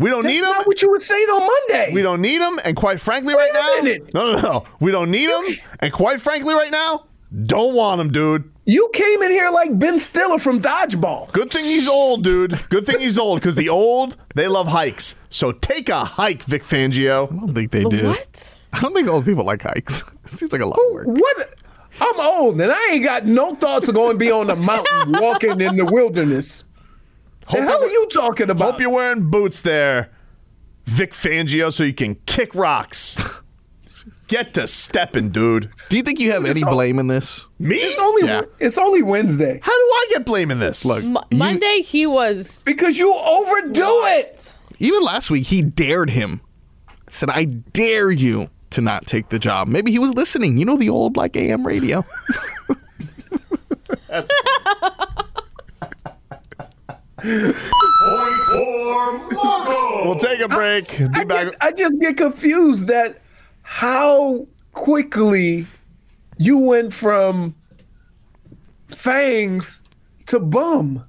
We 0.00 0.10
don't 0.10 0.24
That's 0.24 0.34
need 0.34 0.40
him. 0.40 0.50
not 0.50 0.66
what 0.66 0.82
you 0.82 0.90
were 0.90 0.98
saying 1.00 1.28
on 1.28 1.46
Monday. 1.46 1.92
We 1.92 2.02
don't 2.02 2.20
need 2.20 2.40
him. 2.40 2.58
And 2.64 2.76
quite 2.76 3.00
frankly, 3.00 3.34
Wait 3.36 3.50
right 3.54 3.76
a 3.78 3.78
now, 3.78 3.82
minute. 3.84 4.14
no, 4.14 4.32
no, 4.32 4.40
no. 4.40 4.64
We 4.80 4.90
don't 4.90 5.10
need 5.12 5.28
him. 5.30 5.56
And 5.80 5.92
quite 5.92 6.20
frankly, 6.20 6.54
right 6.54 6.70
now, 6.72 7.06
don't 7.46 7.74
want 7.74 8.00
him, 8.00 8.10
dude. 8.10 8.50
You 8.68 8.90
came 8.92 9.22
in 9.22 9.30
here 9.30 9.48
like 9.48 9.78
Ben 9.78 9.98
Stiller 9.98 10.38
from 10.38 10.60
Dodgeball. 10.60 11.32
Good 11.32 11.50
thing 11.50 11.64
he's 11.64 11.88
old, 11.88 12.22
dude. 12.22 12.60
Good 12.68 12.84
thing 12.84 12.98
he's 12.98 13.16
old 13.16 13.40
because 13.40 13.56
the 13.56 13.70
old 13.70 14.18
they 14.34 14.46
love 14.46 14.68
hikes. 14.68 15.14
So 15.30 15.52
take 15.52 15.88
a 15.88 16.04
hike, 16.04 16.42
Vic 16.42 16.64
Fangio. 16.64 17.32
I 17.32 17.34
don't 17.34 17.54
think 17.54 17.70
they 17.70 17.84
do. 17.84 18.08
What? 18.08 18.58
I 18.74 18.80
don't 18.80 18.92
think 18.94 19.08
old 19.08 19.24
people 19.24 19.44
like 19.44 19.62
hikes. 19.62 20.04
It 20.24 20.32
seems 20.32 20.52
like 20.52 20.60
a 20.60 20.66
lot 20.66 20.78
of 20.78 20.92
work. 20.92 21.06
What? 21.06 21.54
I'm 22.02 22.20
old 22.20 22.60
and 22.60 22.70
I 22.70 22.90
ain't 22.92 23.02
got 23.02 23.24
no 23.24 23.54
thoughts 23.54 23.88
of 23.88 23.94
going 23.94 24.12
to 24.12 24.18
be 24.18 24.30
on 24.30 24.48
the 24.48 24.56
mountain 24.56 25.12
walking 25.18 25.58
in 25.62 25.78
the 25.78 25.86
wilderness. 25.86 26.66
the 27.50 27.62
hell 27.62 27.82
are 27.82 27.88
you 27.88 28.06
talking 28.12 28.50
about? 28.50 28.72
Hope 28.72 28.80
you're 28.82 28.90
wearing 28.90 29.30
boots 29.30 29.62
there, 29.62 30.10
Vic 30.84 31.14
Fangio, 31.14 31.72
so 31.72 31.84
you 31.84 31.94
can 31.94 32.16
kick 32.26 32.54
rocks. 32.54 33.16
Get 34.28 34.54
to 34.54 34.66
stepping, 34.66 35.30
dude. 35.30 35.70
Do 35.88 35.96
you 35.96 36.02
think 36.02 36.20
you 36.20 36.32
have 36.32 36.44
any 36.44 36.62
all- 36.62 36.70
blame 36.70 36.98
in 36.98 37.06
this? 37.06 37.46
Me? 37.58 37.76
It's 37.76 37.98
only 37.98 38.28
Yeah. 38.28 38.42
it's 38.60 38.76
only 38.78 39.02
Wednesday 39.02 39.58
How 39.62 39.72
do 39.72 39.74
I 39.94 40.06
get 40.10 40.24
blame 40.26 40.50
in 40.50 40.58
this? 40.60 40.84
Look, 40.84 41.02
Mo- 41.04 41.24
you- 41.30 41.38
Monday 41.38 41.80
he 41.82 42.06
was. 42.06 42.62
because 42.64 42.98
you 42.98 43.12
overdo 43.14 44.04
it. 44.04 44.52
even 44.78 45.02
last 45.02 45.30
week 45.30 45.46
he 45.46 45.62
dared 45.62 46.10
him. 46.10 46.40
Said, 47.10 47.30
"I 47.30 47.44
dare 47.46 48.10
you 48.10 48.50
to 48.70 48.82
not 48.82 49.06
take 49.06 49.30
the 49.30 49.38
job." 49.38 49.66
Maybe 49.66 49.90
he 49.90 49.98
was 49.98 50.12
listening. 50.14 50.58
You 50.58 50.66
know 50.66 50.76
the 50.76 50.90
old 50.90 51.16
like 51.16 51.34
AM 51.36 51.66
radio. 51.66 52.04
We'll 60.04 60.16
take 60.16 60.40
a 60.40 60.48
break. 60.48 60.88
Be 60.96 61.04
I, 61.14 61.24
back. 61.24 61.46
get, 61.50 61.56
I 61.60 61.72
just 61.72 61.98
get 62.00 62.16
confused 62.16 62.86
that 62.88 63.20
how 63.70 64.46
quickly 64.72 65.66
you 66.38 66.56
went 66.58 66.90
from 66.90 67.54
fangs 68.88 69.82
to 70.26 70.40
bum. 70.40 71.04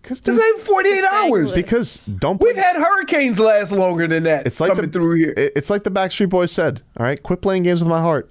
Because 0.00 0.20
This 0.20 0.38
ain't 0.38 0.60
48 0.60 1.04
hours. 1.04 1.54
because 1.54 2.06
don't 2.06 2.40
We've 2.40 2.54
had 2.54 2.76
hurricanes 2.76 3.40
last 3.40 3.72
longer 3.72 4.06
than 4.06 4.22
that. 4.22 4.46
It's 4.46 4.60
like 4.60 4.68
coming 4.68 4.86
the, 4.86 4.92
through 4.92 5.16
here. 5.16 5.34
It's 5.36 5.70
like 5.70 5.82
the 5.82 5.90
Backstreet 5.90 6.30
Boys 6.30 6.52
said. 6.52 6.82
All 6.96 7.04
right, 7.04 7.20
quit 7.20 7.42
playing 7.42 7.64
games 7.64 7.80
with 7.80 7.88
my 7.90 8.00
heart. 8.00 8.30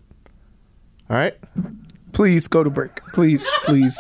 All 1.10 1.18
right. 1.18 1.36
Please 2.14 2.48
go 2.48 2.64
to 2.64 2.70
break. 2.70 2.96
Please, 3.14 3.48
please, 3.66 4.00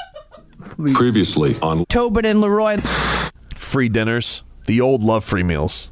please. 0.61 0.95
Previously 0.97 1.57
on 1.61 1.85
Tobin 1.87 2.25
and 2.25 2.39
Leroy. 2.39 2.77
Free 3.53 3.89
dinners. 3.89 4.43
The 4.65 4.79
old 4.81 5.03
love 5.03 5.25
free 5.25 5.43
meals. 5.43 5.91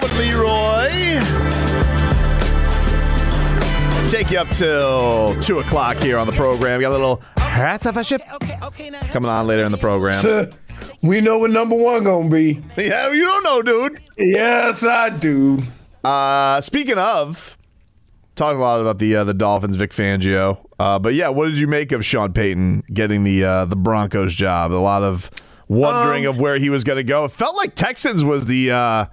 Tobin 0.00 0.16
Leroy. 0.18 0.88
Take 4.10 4.30
you 4.30 4.38
up 4.38 4.48
till 4.50 5.40
two 5.40 5.58
o'clock 5.60 5.96
here 5.98 6.18
on 6.18 6.26
the 6.26 6.32
program. 6.32 6.78
We 6.78 6.82
got 6.82 6.90
a 6.90 6.92
little 6.92 7.22
hats 7.36 7.86
off 7.86 7.96
a 7.96 8.04
ship 8.04 8.22
coming 9.12 9.30
on 9.30 9.46
later 9.46 9.64
in 9.64 9.72
the 9.72 9.78
program. 9.78 10.50
we 11.02 11.20
know 11.20 11.38
what 11.38 11.50
number 11.50 11.76
one 11.76 12.04
gonna 12.04 12.28
be. 12.28 12.62
Yeah, 12.76 13.12
you 13.12 13.24
don't 13.24 13.44
know, 13.44 13.62
dude. 13.62 14.00
Yes, 14.18 14.84
I 14.84 15.10
do. 15.10 15.62
Uh, 16.02 16.60
speaking 16.60 16.98
of, 16.98 17.56
talking 18.36 18.58
a 18.58 18.62
lot 18.62 18.80
about 18.80 18.98
the 18.98 19.16
uh, 19.16 19.24
the 19.24 19.34
Dolphins, 19.34 19.76
Vic 19.76 19.90
Fangio. 19.92 20.66
Uh, 20.78 20.98
but 20.98 21.14
yeah, 21.14 21.28
what 21.28 21.46
did 21.46 21.58
you 21.58 21.68
make 21.68 21.92
of 21.92 22.04
Sean 22.04 22.32
Payton 22.32 22.84
getting 22.92 23.22
the 23.22 23.44
uh, 23.44 23.64
the 23.66 23.76
Broncos 23.76 24.34
job? 24.34 24.72
A 24.72 24.74
lot 24.74 25.02
of 25.02 25.30
wondering 25.68 26.26
Um, 26.26 26.34
of 26.34 26.40
where 26.40 26.56
he 26.56 26.68
was 26.70 26.82
going 26.82 26.96
to 26.96 27.04
go. 27.04 27.24
It 27.26 27.30
felt 27.32 27.56
like 27.56 27.74
Texans 27.76 28.24
was 28.24 28.46
the 28.48 28.72
uh, 28.72 29.06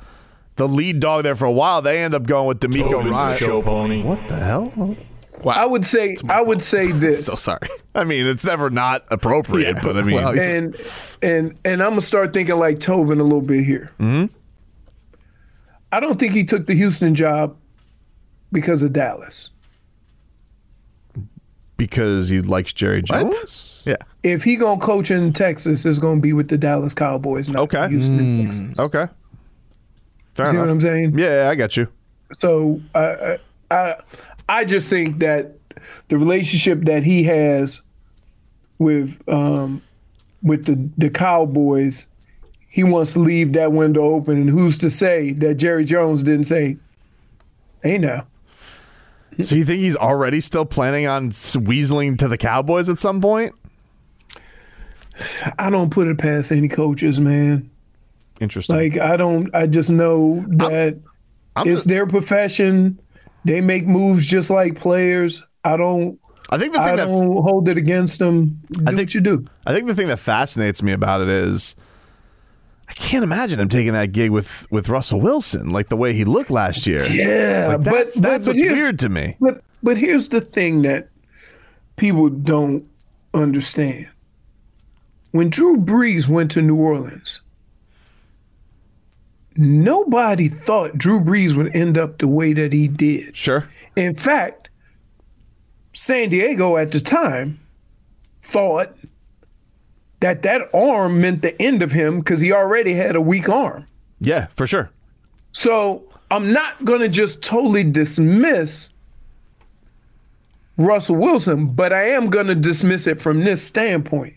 the 0.58 0.68
lead 0.68 1.00
dog 1.00 1.24
there 1.24 1.36
for 1.36 1.46
a 1.46 1.52
while. 1.52 1.82
They 1.82 2.04
end 2.04 2.14
up 2.14 2.24
going 2.28 2.48
with 2.48 2.60
DeMeco 2.60 2.92
Tobin's 2.92 3.12
Ryan. 3.12 3.38
show 3.38 3.62
pony. 3.62 4.04
What 4.04 4.28
the 4.28 4.36
hell? 4.36 4.96
I 5.46 5.66
would 5.66 5.86
say 5.86 6.18
I 6.28 6.42
would 6.42 6.62
say 6.62 6.92
this. 6.92 7.28
So 7.28 7.34
sorry. 7.34 7.70
I 7.96 8.04
mean, 8.04 8.26
it's 8.26 8.44
never 8.46 8.70
not 8.70 9.06
appropriate, 9.10 9.76
Yeah, 9.78 9.82
but 9.84 9.96
I 9.98 10.02
mean, 10.02 10.16
well, 10.16 10.38
and 10.40 10.76
and 11.22 11.56
and 11.64 11.82
I'm 11.82 11.92
gonna 11.92 12.02
start 12.02 12.34
thinking 12.34 12.58
like 12.58 12.80
Tobin 12.80 13.20
a 13.20 13.24
little 13.24 13.42
bit 13.42 13.64
here. 13.64 13.92
Mhm. 14.00 14.30
I 15.92 16.00
don't 16.00 16.20
think 16.20 16.34
he 16.34 16.44
took 16.44 16.68
the 16.68 16.74
Houston 16.74 17.16
job 17.16 17.56
because 18.52 18.82
of 18.84 18.92
Dallas. 18.94 19.52
Because 21.78 22.28
he 22.28 22.42
likes 22.42 22.74
Jerry 22.74 23.04
What? 23.08 23.32
Jones? 23.32 23.84
Yeah. 23.86 23.98
If 24.24 24.44
he 24.44 24.56
gonna 24.56 24.82
coach 24.82 25.12
in 25.12 25.32
Texas, 25.32 25.86
it's 25.86 26.00
gonna 26.00 26.20
be 26.20 26.34
with 26.34 26.48
the 26.50 26.58
Dallas 26.58 26.96
Cowboys, 26.96 27.50
not 27.50 27.62
Okay. 27.64 27.82
the 27.84 27.88
Houston 27.90 28.44
Texans. 28.44 28.80
Okay. 28.80 29.06
Fair 30.38 30.46
See 30.46 30.52
enough. 30.52 30.68
what 30.68 30.72
I'm 30.72 30.82
saying? 30.82 31.18
Yeah, 31.18 31.50
I 31.50 31.56
got 31.56 31.76
you. 31.76 31.88
So 32.38 32.80
I, 32.94 33.00
I, 33.02 33.38
I, 33.72 33.96
I 34.48 34.66
just 34.66 34.88
think 34.88 35.18
that 35.20 35.54
the 36.10 36.18
relationship 36.18 36.82
that 36.84 37.04
he 37.04 37.24
has 37.24 37.82
with 38.78 39.20
um, 39.28 39.82
with 40.44 40.66
the 40.66 40.90
the 41.00 41.10
Cowboys, 41.10 42.06
he 42.70 42.84
wants 42.84 43.14
to 43.14 43.20
leave 43.20 43.54
that 43.54 43.72
window 43.72 44.04
open. 44.14 44.38
And 44.38 44.48
who's 44.50 44.78
to 44.78 44.92
say 44.92 45.32
that 45.34 45.56
Jerry 45.56 45.86
Jones 45.86 46.22
didn't 46.22 46.44
say, 46.44 46.78
"Hey 47.82 47.98
now"? 47.98 48.28
So 49.42 49.56
you 49.56 49.66
think 49.66 49.80
he's 49.82 49.96
already 49.96 50.40
still 50.40 50.66
planning 50.66 51.08
on 51.08 51.32
weaseling 51.32 52.18
to 52.20 52.28
the 52.28 52.38
Cowboys 52.38 52.90
at 52.90 53.00
some 53.00 53.22
point? 53.22 53.56
I 55.58 55.72
don't 55.72 55.90
put 55.90 56.08
it 56.08 56.20
past 56.20 56.52
any 56.52 56.68
coaches, 56.68 57.20
man. 57.20 57.72
Interesting. 58.40 58.76
Like 58.76 58.98
I 59.00 59.18
don't. 59.18 59.54
I 59.56 59.68
just 59.68 59.90
know 59.90 60.44
that 60.50 60.98
I'm 61.56 61.68
it's 61.68 61.84
the- 61.84 61.90
their 61.96 62.06
profession. 62.08 63.00
They 63.46 63.62
make 63.62 63.88
moves 63.88 64.28
just 64.28 64.50
like 64.50 64.76
players. 64.80 65.42
I 65.64 65.78
don't. 65.78 66.20
I 66.50 66.58
think 66.58 66.74
the 66.74 66.80
thing 66.80 66.88
I 66.88 66.96
that 66.98 67.06
don't 67.08 67.42
hold 67.44 67.68
it 67.70 67.78
against 67.78 68.20
them. 68.20 68.62
Do 68.72 68.84
I 68.88 68.96
think 68.96 69.14
you 69.14 69.22
do. 69.22 69.46
I 69.66 69.74
think 69.74 69.88
the 69.88 69.96
thing 69.96 70.08
that 70.08 70.18
fascinates 70.20 70.82
me 70.84 70.92
about 70.94 71.22
it 71.22 71.30
is 71.30 71.76
I 72.90 72.94
can't 72.94 73.24
imagine 73.24 73.60
him 73.60 73.68
taking 73.70 73.94
that 73.94 74.12
gig 74.12 74.32
with 74.32 74.66
with 74.72 74.88
Russell 74.90 75.20
Wilson, 75.20 75.72
like 75.72 75.90
the 75.90 75.98
way 75.98 76.14
he 76.14 76.24
looked 76.26 76.50
last 76.50 76.88
year. 76.88 77.02
Yeah, 77.12 77.68
Like, 77.70 77.84
but- 77.84 77.92
that's 77.94 78.20
but- 78.20 78.30
that's 78.30 78.48
but 78.48 78.56
what's 78.56 78.62
weird 78.72 79.00
to 79.00 79.10
me. 79.10 79.36
But 79.40 79.62
but 79.84 79.98
here's 79.98 80.30
the 80.30 80.42
thing 80.42 80.82
that 80.84 81.10
people 81.98 82.30
don't 82.30 82.86
understand. 83.34 84.08
When 85.32 85.50
Drew 85.50 85.78
Brees 85.78 86.28
went 86.28 86.52
to 86.52 86.62
New 86.62 86.76
Orleans, 86.78 87.42
nobody 89.58 90.48
thought 90.48 90.98
Drew 90.98 91.20
Brees 91.20 91.56
would 91.56 91.76
end 91.76 91.98
up 91.98 92.18
the 92.20 92.28
way 92.28 92.54
that 92.54 92.74
he 92.74 92.88
did. 92.88 93.36
Sure. 93.36 93.68
In 93.96 94.16
fact, 94.16 94.70
San 95.94 96.30
Diego 96.30 96.78
at 96.78 96.92
the 96.92 97.00
time 97.00 97.60
thought 98.42 98.96
that 100.20 100.42
that 100.44 100.70
arm 100.74 101.22
meant 101.22 101.42
the 101.42 101.60
end 101.62 101.82
of 101.82 101.92
him 101.92 102.20
because 102.20 102.40
he 102.40 102.52
already 102.52 102.94
had 102.94 103.16
a 103.16 103.22
weak 103.22 103.50
arm. 103.50 103.86
Yeah, 104.20 104.48
for 104.48 104.66
sure. 104.66 104.90
So 105.52 106.04
I'm 106.32 106.54
not 106.54 106.84
going 106.86 107.02
to 107.02 107.10
just 107.10 107.42
totally 107.42 107.84
dismiss 107.84 108.90
Russell 110.78 111.16
Wilson, 111.16 111.68
but 111.68 111.94
I 111.94 112.10
am 112.10 112.30
going 112.30 112.48
to 112.48 112.56
dismiss 112.56 113.08
it 113.08 113.20
from 113.20 113.44
this 113.44 113.64
standpoint. 113.64 114.36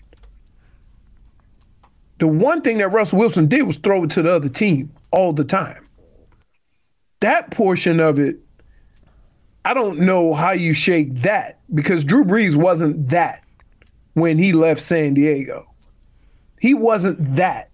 The 2.19 2.27
one 2.27 2.61
thing 2.61 2.79
that 2.79 2.89
Russell 2.89 3.19
Wilson 3.19 3.47
did 3.47 3.63
was 3.63 3.77
throw 3.77 4.05
it 4.05 4.11
to 4.11 4.23
the 4.23 4.33
other 4.33 4.49
team 4.49 4.93
all 5.11 5.33
the 5.33 5.45
time. 5.45 5.87
That 7.21 7.51
portion 7.51 8.01
of 8.01 8.19
it, 8.19 8.37
I 9.65 9.75
don't 9.75 10.01
know 10.01 10.33
how 10.33 10.53
you 10.53 10.73
shake 10.73 11.15
that 11.17 11.61
because 11.75 12.03
Drew 12.05 12.25
Brees 12.25 12.57
wasn't 12.57 13.11
that 13.11 13.45
when 14.15 14.39
he 14.39 14.53
left 14.53 14.81
San 14.81 15.15
Diego. 15.15 15.67
He 16.59 16.75
wasn't 16.75 17.37
that 17.37 17.71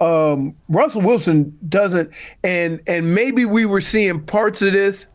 um, 0.00 0.54
Russell 0.68 1.00
Wilson 1.02 1.56
doesn't, 1.68 2.10
and 2.44 2.80
and 2.86 3.14
maybe 3.14 3.44
we 3.44 3.64
were 3.64 3.80
seeing 3.80 4.20
parts 4.20 4.60
of 4.62 4.72
this 4.72 5.06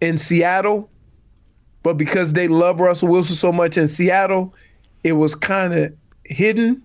in 0.00 0.16
Seattle, 0.16 0.88
but 1.82 1.94
because 1.94 2.32
they 2.32 2.46
love 2.46 2.78
Russell 2.80 3.08
Wilson 3.08 3.34
so 3.34 3.50
much 3.50 3.76
in 3.76 3.88
Seattle, 3.88 4.54
it 5.02 5.12
was 5.12 5.34
kind 5.34 5.74
of 5.74 5.92
hidden, 6.24 6.82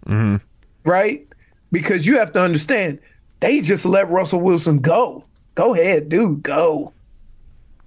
right? 0.84 1.28
Because 1.72 2.08
you 2.08 2.18
have 2.18 2.32
to 2.34 2.40
understand, 2.42 3.00
they 3.44 3.60
just 3.60 3.86
let 3.86 4.10
Russell 4.10 4.40
Wilson 4.40 4.80
go. 4.80 5.26
Go 5.56 5.74
ahead, 5.74 6.08
dude, 6.08 6.44
go. 6.44 6.94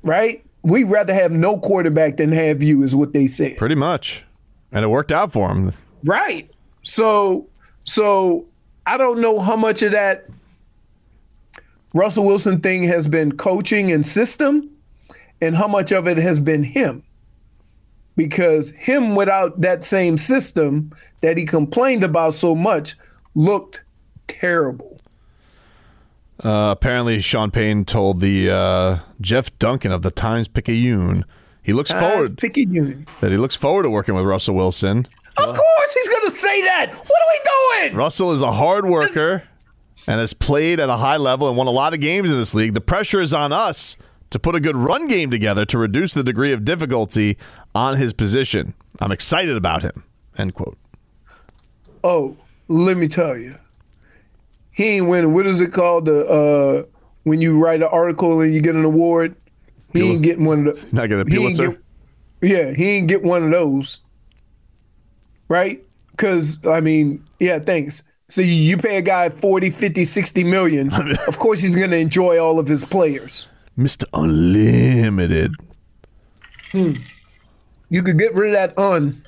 Right? 0.03 0.45
We'd 0.63 0.85
rather 0.85 1.15
have 1.15 1.33
no 1.33 1.59
quarterback 1.59 2.19
than 2.19 2.31
have 2.33 2.63
you, 2.63 2.83
is 2.83 2.95
what 2.95 3.15
they 3.15 3.27
said. 3.27 3.57
Pretty 3.57 3.75
much. 3.75 4.23
And 4.71 4.85
it 4.85 4.89
worked 4.89 5.13
out 5.13 5.33
for 5.33 5.49
him. 5.49 5.73
Right. 6.05 6.51
So 6.83 7.49
so 7.85 8.45
I 8.87 8.99
don't 8.99 9.19
know 9.21 9.41
how 9.41 9.57
much 9.57 9.81
of 9.81 9.93
that 9.93 10.27
Russell 11.95 12.27
Wilson 12.27 12.61
thing 12.61 12.83
has 12.83 13.07
been 13.07 13.33
coaching 13.39 13.91
and 13.91 14.05
system 14.05 14.71
and 15.41 15.57
how 15.57 15.69
much 15.69 15.91
of 15.91 16.07
it 16.07 16.19
has 16.19 16.39
been 16.39 16.65
him. 16.65 17.03
Because 18.15 18.73
him 18.73 19.17
without 19.17 19.63
that 19.63 19.85
same 19.85 20.19
system 20.19 20.93
that 21.23 21.39
he 21.39 21.47
complained 21.47 22.05
about 22.05 22.35
so 22.35 22.55
much 22.55 22.95
looked 23.35 23.83
terrible. 24.29 24.96
Uh, 26.43 26.69
apparently, 26.77 27.21
Sean 27.21 27.51
Payton 27.51 27.87
told 27.87 28.21
the 28.21 28.51
uh, 28.51 28.99
Jeff 29.21 29.57
Duncan 29.59 29.91
of 29.93 30.03
the 30.03 30.11
Times 30.11 30.49
Picayune 30.49 31.25
he 31.67 31.73
looks 31.73 31.91
forward 31.91 32.39
Picayune. 32.39 33.07
that 33.21 33.33
he 33.33 33.37
looks 33.37 33.57
forward 33.57 33.83
to 33.83 33.91
working 33.91 34.15
with 34.15 34.25
Russell 34.25 34.55
Wilson. 34.55 35.09
Of 35.37 35.47
course 35.47 35.93
he's 35.95 36.09
gonna 36.09 36.31
say 36.31 36.63
that. 36.63 36.93
What 36.95 37.11
are 37.11 37.81
we 37.81 37.87
doing? 37.89 37.97
Russell 37.97 38.31
is 38.33 38.41
a 38.41 38.53
hard 38.53 38.87
worker 38.87 39.43
and 40.07 40.21
has 40.21 40.33
played 40.33 40.79
at 40.79 40.89
a 40.89 40.97
high 40.97 41.17
level 41.17 41.49
and 41.49 41.57
won 41.57 41.67
a 41.67 41.73
lot 41.73 41.93
of 41.93 42.01
games 42.01 42.31
in 42.31 42.39
this 42.39 42.55
league. 42.55 42.75
The 42.75 42.81
pressure 42.81 43.21
is 43.21 43.35
on 43.35 43.53
us 43.53 43.97
to 44.31 44.39
put 44.39 44.55
a 44.55 44.61
good 44.61 44.77
run 44.77 45.09
game 45.09 45.29
together 45.29 45.65
to 45.65 45.77
reduce 45.77 46.15
the 46.15 46.23
degree 46.23 46.53
of 46.53 46.65
difficulty 46.65 47.37
on 47.75 47.97
his 47.97 48.13
position. 48.13 48.75
I'm 49.01 49.11
excited 49.11 49.57
about 49.57 49.83
him. 49.83 50.05
End 50.39 50.55
quote. 50.55 50.79
Oh, 52.05 52.37
let 52.69 52.97
me 52.97 53.09
tell 53.09 53.37
you. 53.37 53.57
He 54.77 54.85
ain't 54.85 55.09
winning. 55.09 55.33
What 55.33 55.47
is 55.47 55.63
it 55.63 55.73
called? 55.73 56.05
The 56.05 56.27
uh, 56.27 56.83
when 57.23 57.41
you 57.41 57.59
write 57.59 57.81
an 57.81 57.89
article 57.91 58.43
and 58.43 58.53
you 58.55 58.61
get 58.61 58.75
an 58.75 58.85
award. 58.85 59.35
He 59.95 60.03
ain't 60.03 60.21
getting 60.21 60.45
one 60.45 60.69
of 60.69 60.77
the. 60.77 60.95
Not 60.95 61.09
getting 61.09 61.27
a 61.27 61.31
he 61.31 61.37
Pulitzer? 61.37 61.69
get- 61.71 61.81
yeah, 62.43 62.73
he 62.73 62.91
ain't 62.91 63.09
get 63.09 63.23
one 63.23 63.43
of 63.43 63.51
those. 63.51 63.99
Right? 65.49 65.83
Because 66.11 66.59
I 66.67 66.81
mean, 66.81 67.25
yeah, 67.41 67.59
thanks. 67.59 68.03
So 68.29 68.43
you, 68.43 68.53
you 68.53 68.77
pay 68.77 68.99
a 68.99 69.03
guy 69.03 69.31
40, 69.31 69.71
50, 69.71 70.05
60 70.05 70.45
million. 70.45 70.93
of 71.27 71.39
course 71.39 71.61
he's 71.61 71.75
going 71.75 71.93
to 71.93 71.97
enjoy 71.97 72.39
all 72.39 72.59
of 72.59 72.67
his 72.67 72.85
players. 72.85 73.49
Mr. 73.79 74.05
Unlimited. 74.13 75.55
Hmm. 76.73 76.95
You 77.89 78.03
could 78.03 78.19
get 78.19 78.35
rid 78.35 78.49
of 78.49 78.53
that 78.53 78.79
un. 78.79 79.23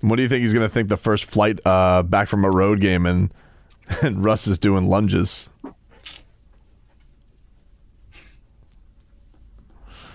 What 0.00 0.16
do 0.16 0.22
you 0.22 0.28
think 0.28 0.42
he's 0.42 0.52
going 0.52 0.66
to 0.66 0.72
think 0.72 0.88
the 0.88 0.96
first 0.96 1.24
flight 1.24 1.60
uh, 1.64 2.02
back 2.04 2.28
from 2.28 2.44
a 2.44 2.50
road 2.50 2.80
game 2.80 3.04
and 3.06 3.32
and 4.02 4.22
Russ 4.24 4.46
is 4.46 4.58
doing 4.58 4.86
lunges? 4.88 5.50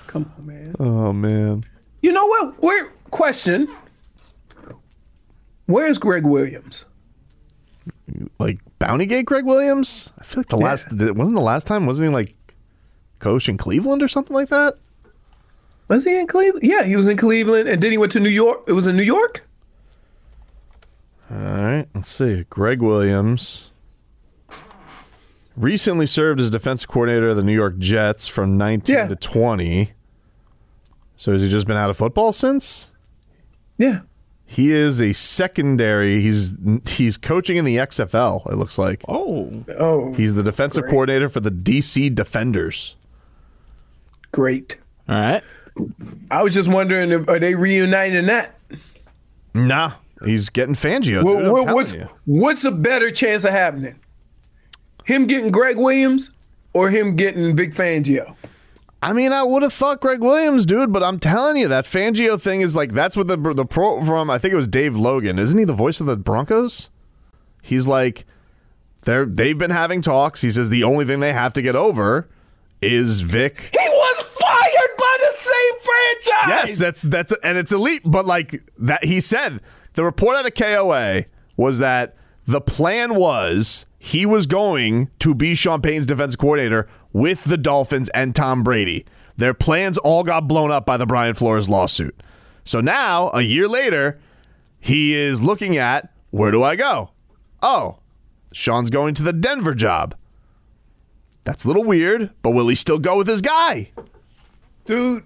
Come 0.07 0.31
on, 0.37 0.45
man. 0.45 0.75
Oh 0.79 1.11
man. 1.13 1.63
You 2.01 2.11
know 2.11 2.25
what? 2.25 2.61
Where 2.61 2.87
question? 3.11 3.67
Where's 5.65 5.97
Gregg 5.97 6.25
Williams? 6.25 6.85
Like 8.37 8.59
Bounty 8.79 9.05
Gate 9.05 9.25
Gregg 9.25 9.45
Williams? 9.45 10.11
I 10.19 10.23
feel 10.23 10.41
like 10.41 10.49
the 10.49 10.57
Yeah. 10.57 10.65
last 10.65 10.91
wasn't 10.91 11.35
the 11.35 11.41
last 11.41 11.65
time 11.67 11.85
wasn't 11.85 12.09
he 12.09 12.13
like 12.13 12.35
coach 13.19 13.49
in 13.49 13.57
Cleveland 13.57 14.03
or 14.03 14.07
something 14.07 14.35
like 14.35 14.49
that? 14.49 14.75
Was 15.87 16.03
he 16.03 16.15
in 16.17 16.27
Cleveland? 16.27 16.65
Yeah, 16.65 16.83
he 16.83 16.95
was 16.95 17.07
in 17.07 17.17
Cleveland, 17.17 17.67
and 17.67 17.81
then 17.81 17.91
he 17.91 17.97
went 17.97 18.11
to 18.13 18.19
New 18.19 18.29
York. 18.29 18.63
It 18.67 18.73
was 18.73 18.87
in 18.87 18.95
New 18.95 19.03
York. 19.03 19.45
All 21.33 21.39
right, 21.39 21.87
let's 21.95 22.09
see. 22.11 22.45
Gregg 22.49 22.81
Williams 22.81 23.71
recently 25.57 26.05
served 26.05 26.39
as 26.39 26.51
defensive 26.51 26.89
coordinator 26.89 27.29
of 27.29 27.37
the 27.37 27.43
New 27.43 27.53
York 27.55 27.77
Jets 27.79 28.27
from 28.27 28.57
19 28.57 28.95
Yeah. 28.95 29.07
to 29.07 29.15
20. 29.15 29.91
So 31.15 31.31
has 31.31 31.41
he 31.41 31.49
just 31.49 31.65
been 31.67 31.77
out 31.77 31.89
of 31.89 31.97
football 31.97 32.33
since? 32.33 32.91
Yeah. 33.77 34.01
He 34.45 34.71
is 34.71 35.01
a 35.01 35.13
secondary. 35.13 36.21
He's 36.21 36.53
he's 36.87 37.17
coaching 37.17 37.57
in 37.57 37.65
the 37.65 37.77
XFL. 37.77 38.45
It 38.51 38.55
looks 38.55 38.77
like. 38.77 39.03
Oh, 39.07 39.63
Oh, 39.79 40.13
He's 40.13 40.35
the 40.35 40.43
defensive 40.43 40.83
coordinator 40.87 41.29
for 41.29 41.39
the 41.39 41.49
DC 41.49 42.13
Defenders. 42.13 42.95
great. 44.31 44.77
all 45.09 45.15
right. 45.15 45.43
I 46.29 46.43
was 46.43 46.53
just 46.53 46.69
wondering 46.69 47.11
if 47.11 47.27
are 47.27 47.39
they 47.39 47.55
reuniting 47.55 48.27
that? 48.27 48.59
Nah, 49.55 49.93
he's 50.25 50.49
getting 50.49 50.75
Fangio. 50.75 51.23
Well, 51.23 51.51
what- 51.53 51.73
what's 51.73 51.93
what's 52.25 52.65
a 52.65 52.71
better 52.71 53.11
chance 53.11 53.43
of 53.43 53.51
happening? 53.51 53.95
Him 55.05 55.27
getting 55.27 55.51
Gregg 55.51 55.77
Williams 55.77 56.31
or 56.73 56.89
him 56.89 57.15
getting 57.15 57.55
Vic 57.55 57.73
Fangio? 57.73 58.35
I 59.01 59.11
mean, 59.11 59.33
I 59.33 59.43
would 59.43 59.63
have 59.63 59.73
thought 59.73 59.99
Gregg 59.99 60.21
Williams, 60.21 60.65
dude, 60.65 60.93
but 60.93 61.03
I'm 61.03 61.19
telling 61.19 61.57
you, 61.57 61.67
that 61.67 61.83
Fangio 61.83 62.39
thing 62.41 62.61
is 62.61 62.73
like 62.75 62.93
that's 62.93 63.17
what 63.17 63.27
the 63.27 63.35
the 63.37 63.65
pro 63.65 64.03
from. 64.05 64.29
I 64.29 64.37
think 64.37 64.53
it 64.53 64.57
was 64.57 64.67
Dave 64.67 64.95
Logan, 64.95 65.37
isn't 65.39 65.57
he? 65.59 65.65
The 65.65 65.73
voice 65.73 65.99
of 65.99 66.05
the 66.07 66.15
Broncos. 66.15 66.89
He's 67.61 67.85
like, 67.87 68.25
they're 69.03 69.25
they've 69.25 69.57
been 69.57 69.71
having 69.71 70.01
talks. 70.01 70.39
He 70.41 70.51
says 70.51 70.69
the 70.69 70.83
only 70.85 71.03
thing 71.03 71.19
they 71.19 71.33
have 71.33 71.51
to 71.53 71.61
get 71.61 71.75
over 71.75 72.29
is 72.81 73.19
Vic. 73.21 73.69
He 73.73 73.77
was 73.89 74.23
fired 74.23 74.97
by 74.97 75.17
the 75.19 75.37
same 75.37 75.79
franchise. 75.83 76.69
Yes, 76.69 76.77
that's 76.79 77.01
that's 77.01 77.33
and 77.43 77.57
it's 77.57 77.73
elite. 77.73 78.03
But 78.05 78.25
like 78.25 78.61
that, 78.79 79.03
he 79.03 79.19
said 79.19 79.59
the 79.93 80.03
report 80.03 80.35
out 80.35 80.45
of 80.45 80.53
KOA 80.55 81.25
was 81.55 81.79
that 81.79 82.15
the 82.45 82.61
plan 82.61 83.15
was 83.15 83.85
he 83.99 84.25
was 84.25 84.45
going 84.45 85.09
to 85.19 85.33
be 85.33 85.55
Sean 85.55 85.81
Payton's 85.81 86.05
defensive 86.05 86.39
coordinator 86.39 86.87
with 87.13 87.43
the 87.45 87.57
Dolphins 87.57 88.09
and 88.09 88.35
Tom 88.35 88.63
Brady. 88.63 89.05
Their 89.37 89.53
plans 89.53 89.97
all 89.97 90.23
got 90.23 90.47
blown 90.47 90.71
up 90.71 90.85
by 90.85 90.97
the 90.97 91.05
Brian 91.05 91.35
Flores 91.35 91.69
lawsuit. 91.69 92.21
So 92.65 92.81
now, 92.81 93.31
a 93.33 93.41
year 93.41 93.67
later, 93.67 94.19
he 94.79 95.13
is 95.13 95.41
looking 95.41 95.77
at 95.77 96.11
where 96.31 96.51
do 96.51 96.63
I 96.63 96.75
go? 96.75 97.11
Oh, 97.61 97.99
Sean's 98.51 98.89
going 98.89 99.13
to 99.15 99.23
the 99.23 99.33
Denver 99.33 99.73
job. 99.73 100.15
That's 101.45 101.65
a 101.65 101.67
little 101.67 101.83
weird, 101.83 102.31
but 102.41 102.51
will 102.51 102.67
he 102.67 102.75
still 102.75 102.99
go 102.99 103.17
with 103.17 103.27
his 103.27 103.41
guy? 103.41 103.91
Dude. 104.85 105.23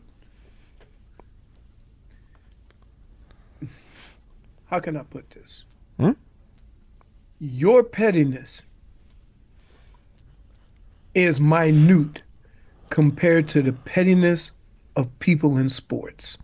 How 4.68 4.80
can 4.80 4.98
I 4.98 5.04
put 5.04 5.30
this? 5.32 5.64
Hmm? 6.00 6.12
Your 7.40 7.84
pettiness 7.84 8.64
is 11.14 11.40
minute 11.40 12.22
compared 12.90 13.48
to 13.50 13.62
the 13.62 13.74
pettiness 13.74 14.52
of 14.96 15.08
people 15.20 15.58
in 15.58 15.70
sports. 15.70 16.38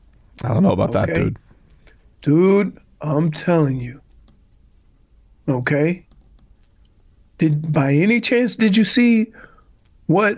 I 0.44 0.54
don't 0.54 0.64
know 0.64 0.72
about 0.72 0.92
that, 0.94 1.14
dude. 1.14 1.38
Dude, 2.22 2.78
I'm 3.02 3.32
telling 3.32 3.80
you. 3.80 4.02
Okay? 5.48 6.06
Did 7.38 7.74
by 7.74 7.94
any 7.94 8.22
chance 8.22 8.56
did 8.56 8.78
you 8.78 8.84
see 8.84 9.34
what 10.08 10.38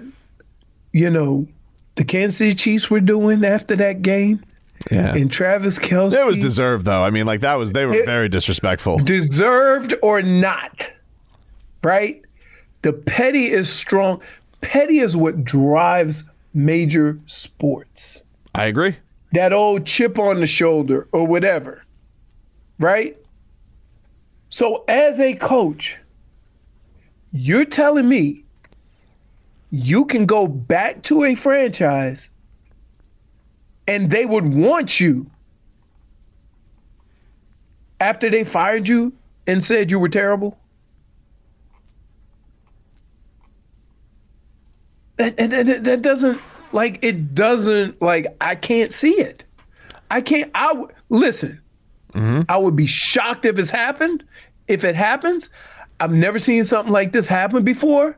you 0.92 1.10
know 1.10 1.48
the 1.96 2.04
Kansas 2.04 2.38
City 2.38 2.56
Chiefs 2.56 2.90
were 2.90 3.00
doing 3.00 3.44
after 3.44 3.76
that 3.76 4.02
game? 4.02 4.44
Yeah. 4.92 5.16
And 5.16 5.32
Travis 5.32 5.80
Kelce 5.80 6.14
It 6.14 6.26
was 6.26 6.38
deserved, 6.38 6.86
though. 6.86 7.04
I 7.04 7.10
mean, 7.10 7.26
like 7.26 7.42
that 7.42 7.56
was 7.56 7.74
they 7.74 7.86
were 7.86 8.04
very 8.06 8.30
disrespectful. 8.30 9.00
deserved 9.00 9.96
or 10.02 10.22
not, 10.22 10.92
right? 11.84 12.22
The 12.84 12.94
petty 12.94 13.52
is 13.52 13.68
strong. 13.68 14.22
Petty 14.62 15.00
is 15.00 15.18
what 15.18 15.44
drives 15.44 16.26
major 16.54 17.18
sports. 17.26 18.24
I 18.54 18.66
agree. 18.66 18.98
That 19.34 19.54
old 19.54 19.86
chip 19.86 20.20
on 20.20 20.40
the 20.40 20.48
shoulder 20.48 21.08
or 21.12 21.26
whatever, 21.26 21.84
right? 22.80 23.18
So, 24.50 24.86
as 24.88 25.20
a 25.20 25.34
coach, 25.34 25.98
you're 27.34 27.66
telling 27.66 28.08
me 28.08 28.46
you 29.72 30.06
can 30.06 30.26
go 30.26 30.48
back 30.48 31.04
to 31.04 31.26
a 31.26 31.36
franchise 31.36 32.30
and 33.88 34.10
they 34.10 34.26
would 34.26 34.54
want 34.54 35.00
you 35.00 35.30
after 38.00 38.30
they 38.30 38.44
fired 38.44 38.88
you 38.88 39.14
and 39.48 39.64
said 39.64 39.92
you 39.92 40.00
were 40.00 40.10
terrible? 40.10 40.58
That, 45.18 45.38
that, 45.38 45.84
that, 45.86 46.02
doesn't 46.02 46.42
like 46.74 47.00
it 47.02 47.34
doesn't 47.34 48.02
like 48.02 48.28
I 48.42 48.56
can't 48.56 48.92
see 48.92 49.14
it. 49.14 49.46
I 50.12 50.20
can't. 50.20 50.52
I 50.54 50.68
w- 50.70 50.90
listen. 51.10 51.62
Mm-hmm. 52.12 52.42
I 52.50 52.58
would 52.58 52.76
be 52.76 52.86
shocked 52.86 53.46
if 53.46 53.58
it's 53.58 53.70
happened. 53.70 54.26
If 54.68 54.84
it 54.84 54.96
happens, 54.96 55.50
I've 56.00 56.12
never 56.12 56.40
seen 56.40 56.64
something 56.64 56.92
like 56.92 57.14
this 57.14 57.28
happen 57.28 57.64
before. 57.64 58.18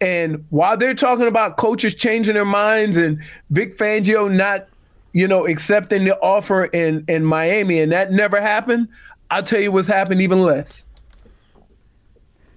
And 0.00 0.44
while 0.50 0.76
they're 0.76 0.94
talking 0.94 1.26
about 1.26 1.56
coaches 1.56 1.94
changing 1.94 2.34
their 2.34 2.44
minds 2.44 2.96
and 2.96 3.22
Vic 3.50 3.76
Fangio 3.76 4.32
not, 4.32 4.68
you 5.16 5.26
know, 5.26 5.46
accepting 5.46 6.04
the 6.04 6.14
offer 6.18 6.66
in 6.66 7.02
in 7.08 7.24
Miami, 7.24 7.80
and 7.80 7.90
that 7.90 8.12
never 8.12 8.38
happened, 8.38 8.86
I'll 9.30 9.42
tell 9.42 9.58
you 9.58 9.72
what's 9.72 9.88
happened 9.88 10.20
even 10.20 10.42
less. 10.42 10.84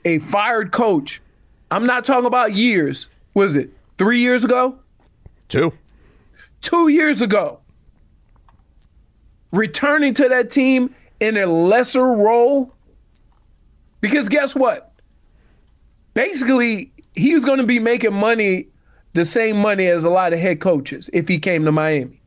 A 0.04 0.20
fired 0.20 0.74
coach. 0.74 1.22
I'm 1.72 1.86
not 1.86 2.04
talking 2.04 2.26
about 2.26 2.54
years. 2.54 3.08
Was 3.34 3.56
it 3.56 3.70
three 3.98 4.20
years 4.20 4.44
ago? 4.44 4.78
Two. 5.48 5.72
Two 6.60 6.90
years 6.90 7.22
ago. 7.22 7.62
Returning 9.54 10.14
to 10.16 10.28
that 10.28 10.52
team 10.52 10.94
in 11.22 11.38
a 11.38 11.46
lesser 11.46 12.08
role. 12.08 12.74
Because 14.02 14.28
guess 14.28 14.54
what? 14.54 14.92
Basically, 16.14 16.92
he's 17.16 17.46
going 17.46 17.60
to 17.60 17.66
be 17.66 17.80
making 17.80 18.14
money, 18.14 18.68
the 19.14 19.24
same 19.24 19.56
money 19.56 19.88
as 19.88 20.04
a 20.04 20.10
lot 20.10 20.34
of 20.34 20.40
head 20.40 20.60
coaches 20.60 21.10
if 21.14 21.30
he 21.30 21.40
came 21.40 21.64
to 21.64 21.72
Miami. 21.72 22.19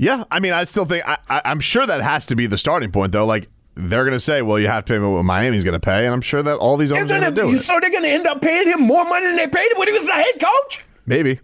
Yeah, 0.00 0.22
I 0.30 0.38
mean, 0.38 0.52
I 0.52 0.62
still 0.62 0.84
think 0.84 1.06
I, 1.08 1.18
I, 1.28 1.42
I'm 1.44 1.58
sure 1.58 1.84
that 1.84 2.00
has 2.00 2.24
to 2.26 2.36
be 2.36 2.46
the 2.46 2.56
starting 2.56 2.92
point, 2.92 3.10
though. 3.10 3.26
Like 3.26 3.48
they're 3.74 4.04
going 4.04 4.12
to 4.12 4.20
say, 4.20 4.42
"Well, 4.42 4.60
you 4.60 4.68
have 4.68 4.84
to 4.84 4.92
pay 4.92 4.98
me 4.98 5.06
what 5.08 5.24
Miami's 5.24 5.64
going 5.64 5.74
to 5.74 5.80
pay," 5.80 6.04
and 6.04 6.14
I'm 6.14 6.20
sure 6.20 6.40
that 6.40 6.56
all 6.58 6.76
these 6.76 6.92
owners 6.92 7.10
are 7.10 7.18
gonna, 7.18 7.32
do 7.32 7.50
it. 7.50 7.58
so 7.58 7.80
they're 7.80 7.90
going 7.90 8.04
to 8.04 8.08
end 8.08 8.28
up 8.28 8.40
paying 8.40 8.68
him 8.68 8.80
more 8.80 9.04
money 9.04 9.26
than 9.26 9.34
they 9.34 9.48
paid 9.48 9.72
him 9.72 9.78
when 9.78 9.88
he 9.88 9.94
was 9.94 10.06
the 10.06 10.12
head 10.12 10.34
coach? 10.40 10.84
Maybe. 11.04 11.40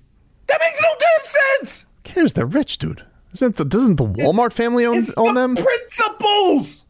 That 0.46 0.60
makes 0.60 0.80
no 0.80 0.88
damn 1.00 1.26
sense. 1.58 1.86
Cares? 2.04 2.32
They're 2.34 2.46
rich, 2.46 2.78
dude. 2.78 3.04
Isn't 3.32 3.56
the 3.56 3.64
doesn't 3.64 3.96
the 3.96 4.06
Walmart 4.06 4.52
family 4.52 4.86
own 4.86 5.04
own 5.16 5.34
them? 5.34 5.56
Principles. 5.56 6.86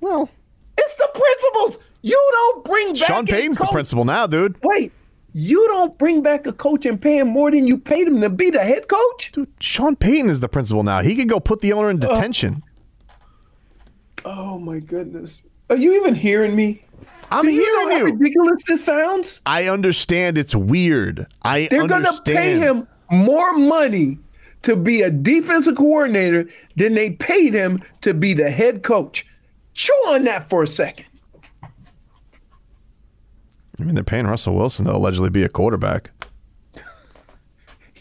Well, 0.00 0.28
it's 0.76 0.96
the 0.96 1.08
principles. 1.14 1.84
You 2.02 2.18
don't 2.32 2.64
bring 2.64 2.94
back 2.94 3.06
Sean 3.06 3.24
a 3.24 3.26
Payton's 3.28 3.58
the 3.58 3.66
principal 3.66 4.04
now, 4.04 4.26
dude. 4.26 4.56
Wait, 4.64 4.90
you 5.34 5.66
don't 5.66 5.98
bring 5.98 6.22
back 6.22 6.46
a 6.46 6.52
coach 6.52 6.86
and 6.86 7.00
pay 7.00 7.18
him 7.18 7.28
more 7.28 7.50
than 7.50 7.66
you 7.66 7.76
paid 7.76 8.06
him 8.06 8.20
to 8.20 8.30
be 8.30 8.50
the 8.50 8.60
head 8.60 8.88
coach? 8.88 9.32
Dude, 9.32 9.52
Sean 9.60 9.96
Payton 9.96 10.30
is 10.30 10.38
the 10.40 10.48
principal 10.48 10.84
now. 10.84 11.02
He 11.02 11.16
could 11.16 11.28
go 11.28 11.40
put 11.40 11.60
the 11.60 11.72
owner 11.72 11.90
in 11.90 12.02
oh. 12.02 12.08
detention. 12.08 12.62
Oh 14.24 14.58
my 14.58 14.78
goodness. 14.78 15.42
Are 15.70 15.76
you 15.76 15.94
even 15.96 16.14
hearing 16.14 16.54
me? 16.54 16.84
I'm 17.30 17.44
Do 17.44 17.50
you 17.50 17.62
hearing 17.62 17.88
know 17.88 17.94
how 17.98 18.06
you. 18.06 18.12
ridiculous 18.14 18.62
this 18.64 18.84
sounds? 18.84 19.40
I 19.44 19.68
understand 19.68 20.38
it's 20.38 20.54
weird. 20.54 21.26
I 21.42 21.66
They're 21.68 21.88
going 21.88 22.04
to 22.04 22.22
pay 22.24 22.58
him 22.58 22.86
more 23.10 23.56
money 23.56 24.18
to 24.62 24.76
be 24.76 25.02
a 25.02 25.10
defensive 25.10 25.76
coordinator 25.76 26.48
than 26.76 26.94
they 26.94 27.10
paid 27.10 27.54
him 27.54 27.82
to 28.02 28.14
be 28.14 28.34
the 28.34 28.50
head 28.50 28.82
coach. 28.82 29.26
Chew 29.72 29.92
on 30.08 30.24
that 30.24 30.48
for 30.48 30.62
a 30.62 30.66
second. 30.66 31.06
I 33.80 33.84
mean, 33.84 33.94
they're 33.94 34.04
paying 34.04 34.26
Russell 34.26 34.54
Wilson 34.54 34.84
to 34.86 34.92
allegedly 34.92 35.30
be 35.30 35.42
a 35.42 35.48
quarterback. 35.48 36.10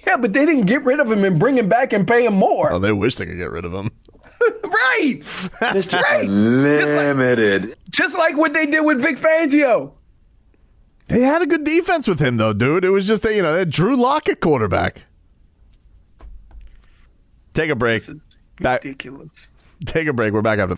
Yeah, 0.05 0.17
but 0.17 0.33
they 0.33 0.45
didn't 0.45 0.65
get 0.65 0.83
rid 0.83 0.99
of 0.99 1.09
him 1.09 1.23
and 1.23 1.39
bring 1.39 1.57
him 1.57 1.69
back 1.69 1.93
and 1.93 2.05
pay 2.05 2.25
him 2.25 2.33
more. 2.33 2.73
Oh, 2.73 2.77
they 2.77 2.91
wish 2.91 3.15
they 3.15 3.25
could 3.25 3.38
get 3.38 3.49
rid 3.49 3.63
of 3.63 3.71
him. 3.71 3.89
right. 4.63 5.19
Mr. 5.21 6.01
Right. 6.01 6.27
Limited. 6.27 7.77
Just 7.89 8.17
like 8.17 8.36
what 8.36 8.51
they 8.53 8.65
did 8.65 8.81
with 8.81 9.01
Vic 9.01 9.15
Fangio. 9.15 9.93
They 11.07 11.21
had 11.21 11.41
a 11.41 11.45
good 11.45 11.63
defense 11.63 12.05
with 12.05 12.19
him, 12.19 12.36
though, 12.36 12.51
dude. 12.51 12.83
It 12.83 12.89
was 12.89 13.07
just 13.07 13.23
that 13.23 13.33
you 13.33 13.41
know 13.41 13.53
they 13.53 13.59
had 13.59 13.69
Drew 13.69 13.95
Lock 13.95 14.27
at 14.27 14.41
quarterback. 14.41 15.03
Take 17.53 17.69
a 17.69 17.75
break. 17.75 18.03
Back, 18.59 18.83
Ridiculous. 18.83 19.31
take 19.86 20.07
a 20.07 20.13
break. 20.13 20.33
We're 20.33 20.41
back 20.41 20.59
after. 20.59 20.75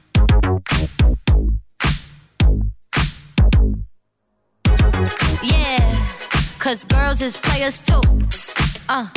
Cause 6.66 6.84
girls 6.86 7.22
is 7.22 7.38
players 7.38 7.80
too. 7.80 8.02
Uh, 8.90 9.08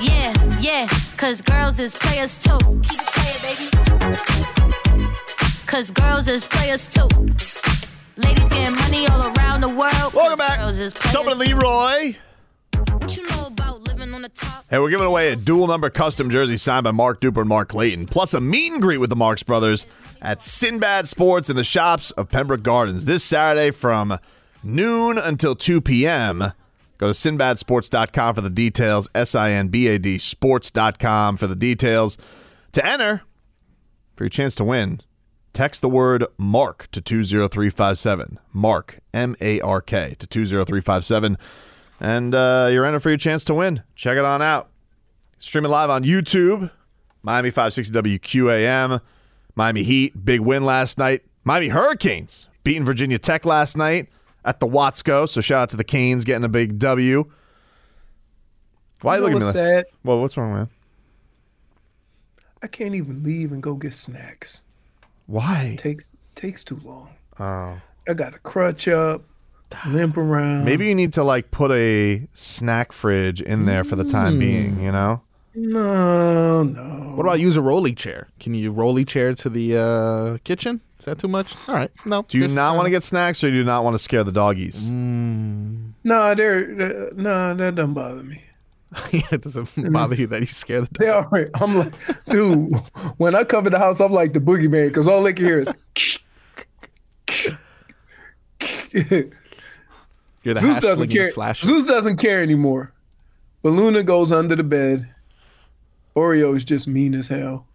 yeah, 0.00 0.32
yeah, 0.58 0.88
cause 1.18 1.42
girls 1.42 1.78
is 1.78 1.94
players 1.94 2.38
too. 2.38 2.56
Keep 2.88 2.98
it 2.98 3.08
playing, 3.12 3.42
baby. 3.42 3.68
Cause 5.66 5.90
girls 5.90 6.28
is 6.28 6.46
players 6.46 6.88
too. 6.88 7.08
Ladies 8.16 8.48
getting 8.48 8.74
money 8.74 9.06
all 9.08 9.36
around 9.36 9.60
the 9.60 9.68
world. 9.68 10.14
Welcome 10.14 10.38
back. 10.38 10.60
Girls 10.60 10.78
is 10.78 10.94
Tobin 10.94 11.36
players 11.36 11.52
Leroy. 11.62 12.16
What 12.88 13.18
you 13.18 13.28
know 13.28 13.48
about 13.48 13.82
living 13.82 14.14
on 14.14 14.22
the 14.22 14.30
top? 14.30 14.64
Hey, 14.70 14.78
we're 14.78 14.88
giving 14.88 15.06
away 15.06 15.30
a 15.30 15.36
dual 15.36 15.66
number 15.66 15.90
custom 15.90 16.30
jersey 16.30 16.56
signed 16.56 16.84
by 16.84 16.90
Mark 16.90 17.20
Duper 17.20 17.40
and 17.40 17.50
Mark 17.50 17.68
Clayton, 17.68 18.06
plus 18.06 18.32
a 18.32 18.40
meet 18.40 18.72
and 18.72 18.80
greet 18.80 18.96
with 18.96 19.10
the 19.10 19.16
Marks 19.16 19.42
Brothers 19.42 19.84
at 20.22 20.40
Sinbad 20.40 21.06
Sports 21.06 21.50
in 21.50 21.56
the 21.56 21.64
shops 21.64 22.12
of 22.12 22.30
Pembroke 22.30 22.62
Gardens 22.62 23.04
this 23.04 23.22
Saturday 23.22 23.72
from 23.72 24.18
noon 24.62 25.18
until 25.18 25.54
2 25.54 25.82
p.m. 25.82 26.52
Go 26.98 27.08
to 27.08 27.12
sinbadsports.com 27.12 28.34
for 28.34 28.40
the 28.40 28.50
details, 28.50 29.08
S 29.14 29.34
I 29.34 29.50
N 29.50 29.68
B 29.68 29.88
A 29.88 29.98
D 29.98 30.18
sports.com 30.18 31.36
for 31.36 31.46
the 31.46 31.56
details. 31.56 32.16
To 32.72 32.86
enter, 32.86 33.22
for 34.14 34.24
your 34.24 34.30
chance 34.30 34.54
to 34.56 34.64
win, 34.64 35.00
text 35.52 35.82
the 35.82 35.88
word 35.88 36.24
MARK 36.38 36.88
to 36.92 37.00
20357. 37.00 38.38
Mark, 38.52 39.00
M 39.12 39.34
A 39.40 39.60
R 39.60 39.80
K, 39.80 40.14
to 40.18 40.26
20357. 40.26 41.36
And 42.00 42.34
uh, 42.34 42.68
you're 42.70 42.84
entered 42.84 43.00
for 43.00 43.10
your 43.10 43.18
chance 43.18 43.44
to 43.44 43.54
win. 43.54 43.82
Check 43.94 44.16
it 44.16 44.24
on 44.24 44.42
out. 44.42 44.68
Streaming 45.38 45.70
live 45.70 45.90
on 45.90 46.04
YouTube, 46.04 46.70
Miami 47.22 47.50
560 47.50 47.92
WQAM, 48.18 49.00
Miami 49.56 49.82
Heat, 49.82 50.24
big 50.24 50.40
win 50.40 50.64
last 50.64 50.98
night. 50.98 51.22
Miami 51.44 51.68
Hurricanes 51.68 52.46
beating 52.62 52.84
Virginia 52.84 53.18
Tech 53.18 53.44
last 53.44 53.76
night 53.76 54.08
at 54.44 54.60
the 54.60 54.66
Watsco. 54.66 55.28
So 55.28 55.40
shout 55.40 55.62
out 55.62 55.68
to 55.70 55.76
the 55.76 55.84
Canes 55.84 56.24
getting 56.24 56.44
a 56.44 56.48
big 56.48 56.78
W. 56.78 57.30
Why 59.02 59.16
You 59.16 59.20
know 59.20 59.26
looking 59.26 59.36
at 59.36 59.40
me? 59.40 59.46
like- 59.46 59.54
sad? 59.54 59.84
Well, 60.04 60.20
what's 60.20 60.36
wrong, 60.36 60.54
man? 60.54 60.68
I 62.62 62.68
can't 62.68 62.94
even 62.94 63.24
leave 63.24 63.50
and 63.50 63.62
go 63.62 63.74
get 63.74 63.92
snacks. 63.92 64.62
Why? 65.26 65.76
Takes 65.78 66.04
takes 66.36 66.62
too 66.62 66.80
long. 66.84 67.10
Oh. 67.40 67.80
I 68.08 68.14
got 68.14 68.32
to 68.32 68.38
crutch 68.38 68.88
up, 68.88 69.24
limp 69.86 70.16
around. 70.16 70.64
Maybe 70.64 70.86
you 70.86 70.94
need 70.94 71.12
to 71.14 71.24
like 71.24 71.50
put 71.50 71.72
a 71.72 72.26
snack 72.34 72.92
fridge 72.92 73.40
in 73.40 73.64
there 73.64 73.84
for 73.84 73.96
the 73.96 74.04
time 74.04 74.34
mm. 74.34 74.40
being, 74.40 74.80
you 74.80 74.92
know? 74.92 75.22
No, 75.54 76.62
no. 76.62 77.12
What 77.14 77.26
about 77.26 77.40
use 77.40 77.56
a 77.56 77.62
rolly 77.62 77.92
chair? 77.92 78.28
Can 78.40 78.54
you 78.54 78.70
rolly 78.70 79.04
chair 79.04 79.34
to 79.34 79.48
the 79.48 79.76
uh, 79.76 80.38
kitchen? 80.44 80.80
Is 80.98 81.04
that 81.04 81.18
too 81.18 81.28
much? 81.28 81.54
All 81.68 81.74
right, 81.74 81.90
no. 82.06 82.24
Do 82.28 82.38
you 82.38 82.44
just, 82.44 82.54
not 82.54 82.72
uh, 82.72 82.76
want 82.76 82.86
to 82.86 82.90
get 82.90 83.02
snacks 83.02 83.42
or 83.44 83.50
do 83.50 83.56
you 83.56 83.64
not 83.64 83.84
want 83.84 83.94
to 83.94 83.98
scare 83.98 84.24
the 84.24 84.32
doggies? 84.32 84.88
No, 84.88 86.34
they're 86.34 87.08
uh, 87.08 87.10
no, 87.14 87.54
that 87.54 87.74
doesn't 87.74 87.94
bother 87.94 88.22
me. 88.22 88.42
it 89.12 89.42
doesn't 89.42 89.92
bother 89.92 90.14
you 90.16 90.26
that 90.28 90.40
you 90.40 90.46
scare 90.46 90.82
the. 90.82 90.88
They 90.98 91.08
all 91.08 91.26
right. 91.30 91.48
I'm 91.54 91.76
like, 91.76 91.92
dude. 92.28 92.74
When 93.16 93.34
I 93.34 93.44
cover 93.44 93.70
the 93.70 93.78
house, 93.78 94.00
I'm 94.00 94.12
like 94.12 94.32
the 94.32 94.40
boogeyman 94.40 94.88
because 94.88 95.08
all 95.08 95.22
they 95.22 95.32
can 95.32 95.44
hear 95.44 95.60
is. 95.60 95.68
You're 100.44 100.54
the 100.54 100.60
Zeus 100.60 100.80
doesn't 100.80 101.08
care. 101.08 101.30
Zeus 101.54 101.86
doesn't 101.86 102.18
care 102.18 102.42
anymore. 102.42 102.92
But 103.62 103.70
Luna 103.70 104.02
goes 104.02 104.32
under 104.32 104.56
the 104.56 104.64
bed. 104.64 105.08
Oreo 106.14 106.56
is 106.56 106.64
just 106.64 106.86
mean 106.86 107.14
as 107.14 107.28
hell. 107.28 107.66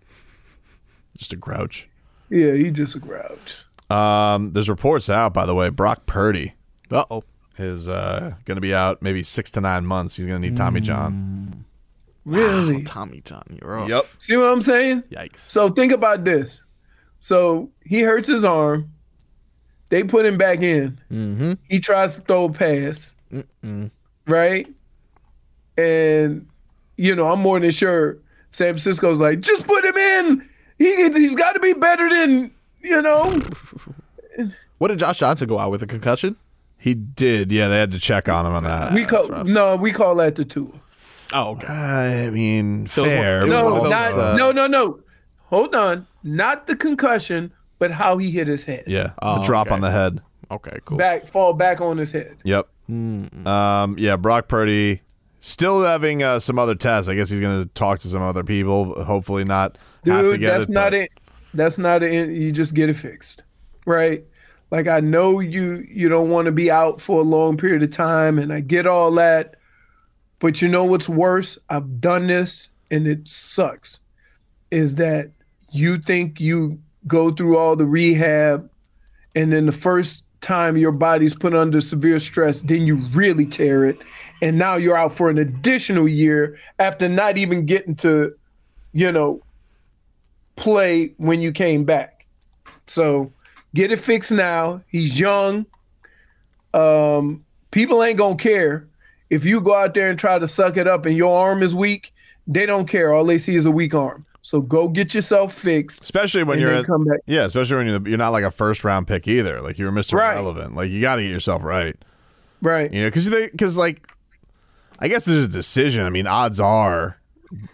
Just 1.17 1.33
a 1.33 1.35
grouch. 1.35 1.87
Yeah, 2.29 2.53
he 2.53 2.71
just 2.71 2.95
a 2.95 2.99
grouch. 2.99 3.57
Um, 3.89 4.53
there's 4.53 4.69
reports 4.69 5.09
out, 5.09 5.33
by 5.33 5.45
the 5.45 5.55
way. 5.55 5.69
Brock 5.69 6.05
Purdy 6.05 6.53
Uh 6.91 7.05
oh. 7.09 7.23
is 7.57 7.87
uh, 7.87 8.33
going 8.45 8.55
to 8.57 8.61
be 8.61 8.73
out 8.75 9.01
maybe 9.01 9.23
six 9.23 9.49
to 9.51 9.61
nine 9.61 9.85
months. 9.85 10.15
He's 10.17 10.25
going 10.25 10.41
to 10.41 10.47
need 10.49 10.57
Tommy 10.57 10.81
John. 10.81 11.65
Really? 12.25 12.83
Tommy 12.83 13.21
John, 13.23 13.57
you're 13.61 13.79
up. 13.79 13.89
Yep. 13.89 14.05
See 14.19 14.35
what 14.35 14.49
I'm 14.49 14.61
saying? 14.61 15.03
Yikes. 15.09 15.37
So 15.37 15.69
think 15.69 15.93
about 15.93 16.25
this. 16.25 16.61
So 17.19 17.71
he 17.85 18.01
hurts 18.01 18.27
his 18.27 18.43
arm. 18.43 18.91
They 19.89 20.03
put 20.03 20.25
him 20.25 20.37
back 20.37 20.61
in. 20.61 20.99
Mm-hmm. 21.09 21.53
He 21.69 21.79
tries 21.79 22.15
to 22.15 22.21
throw 22.21 22.45
a 22.45 22.51
pass. 22.51 23.13
Right? 24.27 24.67
And, 25.77 26.47
you 26.97 27.15
know, 27.15 27.31
I'm 27.31 27.39
more 27.39 27.59
than 27.61 27.71
sure 27.71 28.17
San 28.57 28.69
Francisco's 28.73 29.19
like, 29.19 29.39
just 29.41 29.67
put 29.67 29.85
him 29.85 29.95
in. 29.95 30.49
He, 30.79 31.09
he's 31.11 31.35
got 31.35 31.51
to 31.53 31.59
be 31.59 31.73
better 31.73 32.09
than, 32.09 32.51
you 32.81 33.01
know. 33.03 33.31
What 34.79 34.89
did 34.89 34.99
Josh 34.99 35.17
Johnson 35.17 35.47
go 35.47 35.57
out 35.57 35.71
with 35.71 35.81
a 35.81 35.87
concussion? 35.87 36.35
He 36.77 36.93
did. 36.93 37.51
Yeah, 37.51 37.67
they 37.67 37.79
had 37.79 37.91
to 37.93 37.99
check 37.99 38.29
on 38.29 38.45
him 38.45 38.53
on 38.53 38.63
that. 38.65 38.93
we 38.93 39.05
call 39.05 39.27
no, 39.43 39.75
we 39.75 39.91
call 39.91 40.13
that 40.17 40.35
the 40.35 40.45
two. 40.45 40.71
Oh, 41.33 41.51
okay. 41.53 41.65
I 42.27 42.29
mean, 42.29 42.85
So 42.85 43.01
it 43.01 43.05
was 43.05 43.13
fair. 43.13 43.39
one- 43.39 43.49
it 43.49 43.53
was 43.53 43.55
but 43.55 43.63
No, 43.63 43.63
one 43.65 43.73
of 43.77 43.83
those, 43.83 43.89
not, 43.91 44.05
also- 44.11 44.21
uh, 44.21 44.35
no, 44.37 44.51
no, 44.51 44.67
no. 44.67 44.99
Hold 45.45 45.73
on. 45.73 46.05
Not 46.23 46.67
the 46.67 46.75
concussion, 46.75 47.51
but 47.79 47.89
how 47.91 48.17
he 48.19 48.29
hit 48.29 48.47
his 48.47 48.65
head. 48.65 48.83
Yeah, 48.85 49.13
Oh, 49.21 49.39
the 49.39 49.45
drop 49.47 49.67
okay. 49.67 49.73
on 49.75 49.81
the 49.81 49.89
head. 49.91 50.21
Okay, 50.51 50.77
cool. 50.85 50.97
Back, 50.99 51.25
fall 51.27 51.53
back 51.53 51.81
on 51.81 51.97
his 51.97 52.11
head. 52.11 52.37
Yep. 52.43 52.67
Um, 52.89 53.95
yeah, 53.97 54.15
Brock 54.15 54.47
Purdy 54.47 55.01
still 55.39 55.83
having 55.83 56.23
uh, 56.23 56.39
some 56.39 56.59
other 56.59 56.75
tests. 56.75 57.09
I 57.09 57.15
guess 57.15 57.29
he's 57.29 57.39
going 57.39 57.63
to 57.63 57.69
talk 57.69 57.99
to 57.99 58.07
some 58.07 58.21
other 58.21 58.43
people. 58.43 59.03
Hopefully, 59.03 59.43
not 59.43 59.77
have 60.05 60.23
to 60.23 60.31
Dude, 60.31 60.39
get 60.41 60.51
that's 60.51 60.63
it. 60.65 60.69
not 60.71 60.91
but- 60.91 60.93
it. 60.93 61.11
That's 61.53 61.77
not 61.77 62.03
it. 62.03 62.29
You 62.29 62.51
just 62.51 62.73
get 62.75 62.89
it 62.89 62.95
fixed, 62.95 63.41
right? 63.85 64.23
Like 64.69 64.87
I 64.87 64.99
know 64.99 65.39
you 65.39 65.87
you 65.89 66.09
don't 66.09 66.29
want 66.29 66.45
to 66.47 66.51
be 66.51 66.69
out 66.69 66.99
for 67.01 67.21
a 67.21 67.23
long 67.23 67.57
period 67.57 67.81
of 67.83 67.89
time, 67.89 68.37
and 68.37 68.51
I 68.53 68.59
get 68.59 68.85
all 68.85 69.11
that. 69.13 69.55
But 70.39 70.61
you 70.61 70.67
know 70.67 70.83
what's 70.83 71.09
worse? 71.09 71.57
I've 71.69 71.99
done 71.99 72.27
this, 72.27 72.69
and 72.91 73.07
it 73.07 73.27
sucks. 73.27 74.01
Is 74.69 74.95
that 74.95 75.31
you 75.71 75.97
think 75.99 76.39
you 76.39 76.79
go 77.07 77.31
through 77.31 77.57
all 77.57 77.75
the 77.75 77.85
rehab, 77.85 78.69
and 79.33 79.51
then 79.51 79.65
the 79.65 79.71
first 79.71 80.25
time 80.41 80.77
your 80.77 80.91
body's 80.91 81.33
put 81.33 81.55
under 81.55 81.81
severe 81.81 82.19
stress, 82.19 82.61
then 82.61 82.85
you 82.85 82.97
really 83.13 83.45
tear 83.45 83.85
it, 83.85 83.97
and 84.41 84.57
now 84.57 84.75
you're 84.75 84.97
out 84.97 85.13
for 85.13 85.29
an 85.29 85.37
additional 85.37 86.07
year 86.07 86.57
after 86.79 87.09
not 87.09 87.37
even 87.37 87.65
getting 87.65 87.95
to, 87.97 88.35
you 88.93 89.11
know, 89.11 89.41
play 90.55 91.13
when 91.17 91.41
you 91.41 91.51
came 91.51 91.83
back. 91.83 92.25
So 92.87 93.31
get 93.73 93.91
it 93.91 93.97
fixed 93.97 94.31
now. 94.31 94.81
He's 94.87 95.19
young. 95.19 95.65
Um, 96.73 97.45
people 97.71 98.03
ain't 98.03 98.17
gonna 98.17 98.35
care 98.35 98.87
if 99.29 99.45
you 99.45 99.61
go 99.61 99.75
out 99.75 99.93
there 99.93 100.09
and 100.09 100.19
try 100.19 100.39
to 100.39 100.47
suck 100.47 100.77
it 100.77 100.87
up 100.87 101.05
and 101.05 101.17
your 101.17 101.37
arm 101.37 101.63
is 101.63 101.75
weak. 101.75 102.13
They 102.47 102.65
don't 102.65 102.87
care. 102.87 103.13
All 103.13 103.25
they 103.25 103.37
see 103.37 103.55
is 103.55 103.65
a 103.65 103.71
weak 103.71 103.93
arm. 103.93 104.25
So 104.41 104.61
go 104.61 104.87
get 104.87 105.13
yourself 105.13 105.53
fixed. 105.53 106.03
Especially 106.03 106.43
when 106.43 106.59
you're 106.59 106.81
come 106.85 107.03
back. 107.03 107.19
yeah, 107.25 107.43
especially 107.43 107.77
when 107.77 107.87
you're, 107.87 108.07
you're 108.07 108.17
not 108.17 108.29
like 108.29 108.45
a 108.45 108.51
first 108.51 108.85
round 108.85 109.05
pick 109.05 109.27
either. 109.27 109.61
Like 109.61 109.77
you're 109.77 109.91
Mr. 109.91 110.13
Right. 110.13 110.35
Relevant. 110.35 110.73
Like 110.73 110.89
you 110.89 111.01
got 111.01 111.17
to 111.17 111.21
get 111.21 111.31
yourself 111.31 111.63
right. 111.63 111.97
Right. 112.61 112.91
You 112.93 113.01
know, 113.01 113.07
because 113.09 113.27
because 113.27 113.77
like 113.77 114.07
I 114.99 115.07
guess 115.07 115.25
there's 115.25 115.45
a 115.45 115.49
decision. 115.49 116.03
I 116.03 116.09
mean, 116.09 116.27
odds 116.27 116.59
are 116.59 117.19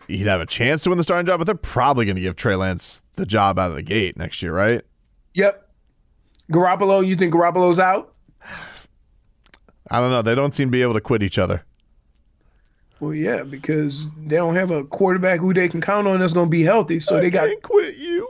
he'd 0.08 0.28
have 0.28 0.42
a 0.42 0.46
chance 0.46 0.84
to 0.84 0.90
win 0.90 0.98
the 0.98 1.04
starting 1.04 1.26
job, 1.26 1.40
but 1.40 1.46
they're 1.46 1.56
probably 1.56 2.06
going 2.06 2.16
to 2.16 2.22
give 2.22 2.36
Trey 2.36 2.56
Lance 2.56 3.02
the 3.16 3.26
job 3.26 3.58
out 3.58 3.70
of 3.70 3.76
the 3.76 3.84
gate 3.84 4.18
next 4.18 4.42
year, 4.42 4.54
right? 4.54 4.82
Yep. 5.34 5.70
Garoppolo, 6.52 7.06
you 7.06 7.16
think 7.16 7.34
Garoppolo's 7.34 7.80
out? 7.80 8.14
I 9.90 10.00
don't 10.00 10.12
know. 10.12 10.22
They 10.22 10.36
don't 10.36 10.54
seem 10.54 10.68
to 10.68 10.72
be 10.72 10.82
able 10.82 10.94
to 10.94 11.02
quit 11.02 11.24
each 11.24 11.38
other. 11.38 11.64
Well, 13.00 13.14
yeah, 13.14 13.44
because 13.44 14.08
they 14.18 14.38
don't 14.38 14.56
have 14.56 14.72
a 14.72 14.84
quarterback 14.86 15.40
who 15.40 15.54
they 15.54 15.68
can 15.68 15.82
count 15.82 16.08
on 16.08 16.20
that's 16.20 16.34
going 16.34 16.46
to 16.48 16.52
be 16.52 16.64
healthy. 16.64 17.00
So 17.00 17.20
they 17.20 17.30
got 17.30 17.46
They 17.46 17.56
quit 17.58 17.98
you. 17.98 18.30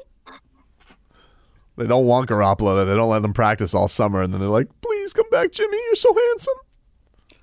They 1.78 1.88
don't 1.88 2.06
want 2.06 2.30
Garoppolo. 2.30 2.86
They 2.86 2.96
don't 2.96 3.10
let 3.10 3.24
them 3.24 3.34
practice 3.34 3.74
all 3.74 3.88
summer, 3.88 4.22
and 4.22 4.32
then 4.32 4.40
they're 4.40 4.50
like, 4.50 4.70
"Please 4.82 5.12
come 5.12 5.30
back, 5.32 5.52
Jimmy. 5.52 5.76
You're 5.76 5.96
so 5.96 6.14
handsome. 6.14 6.54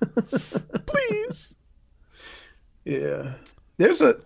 Please." 0.85 1.53
Yeah. 2.85 3.33
There's 3.77 4.01
a 4.01 4.17